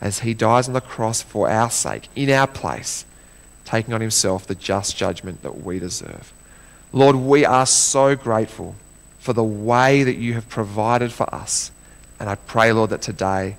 as 0.00 0.20
he 0.20 0.34
dies 0.34 0.68
on 0.68 0.74
the 0.74 0.80
cross 0.80 1.22
for 1.22 1.48
our 1.48 1.70
sake, 1.70 2.08
in 2.14 2.30
our 2.30 2.46
place, 2.46 3.04
taking 3.64 3.94
on 3.94 4.00
himself 4.00 4.46
the 4.46 4.54
just 4.54 4.96
judgment 4.96 5.42
that 5.42 5.62
we 5.62 5.78
deserve. 5.78 6.32
Lord, 6.92 7.16
we 7.16 7.44
are 7.44 7.66
so 7.66 8.14
grateful 8.14 8.74
for 9.18 9.32
the 9.32 9.42
way 9.42 10.02
that 10.04 10.16
you 10.16 10.34
have 10.34 10.48
provided 10.48 11.10
for 11.10 11.34
us. 11.34 11.70
And 12.20 12.28
I 12.28 12.34
pray, 12.34 12.72
Lord, 12.72 12.90
that 12.90 13.00
today, 13.00 13.56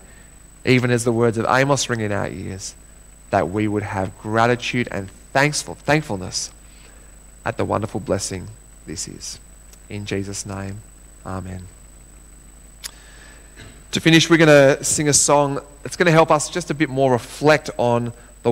even 0.63 0.91
as 0.91 1.04
the 1.04 1.12
words 1.12 1.38
of 1.38 1.45
Amos 1.50 1.89
ring 1.89 2.02
in 2.02 2.12
our 2.12 2.30
ears, 2.30 2.76
that 3.32 3.50
we 3.50 3.67
would 3.67 3.84
have 3.84 4.17
gratitude 4.19 4.88
and 4.91 5.10
thankful, 5.34 5.76
thankfulness 5.76 6.52
at 7.43 7.58
the 7.58 7.65
wonderful 7.65 8.00
blessing 8.00 8.48
this 8.86 9.08
is. 9.08 9.39
In 9.89 10.06
Jesus' 10.06 10.45
name, 10.45 10.82
amen. 11.26 11.63
To 13.91 14.02
finish, 14.02 14.30
we're 14.30 14.38
going 14.38 14.48
to 14.78 14.84
sing 14.84 15.08
a 15.08 15.13
song 15.13 15.60
that's 15.84 15.95
going 15.95 16.08
to 16.08 16.12
help 16.12 16.32
us 16.32 16.50
just 16.50 16.69
a 16.69 16.74
bit 16.74 16.89
more 16.89 17.12
reflect 17.12 17.69
on 17.78 18.12
the 18.43 18.52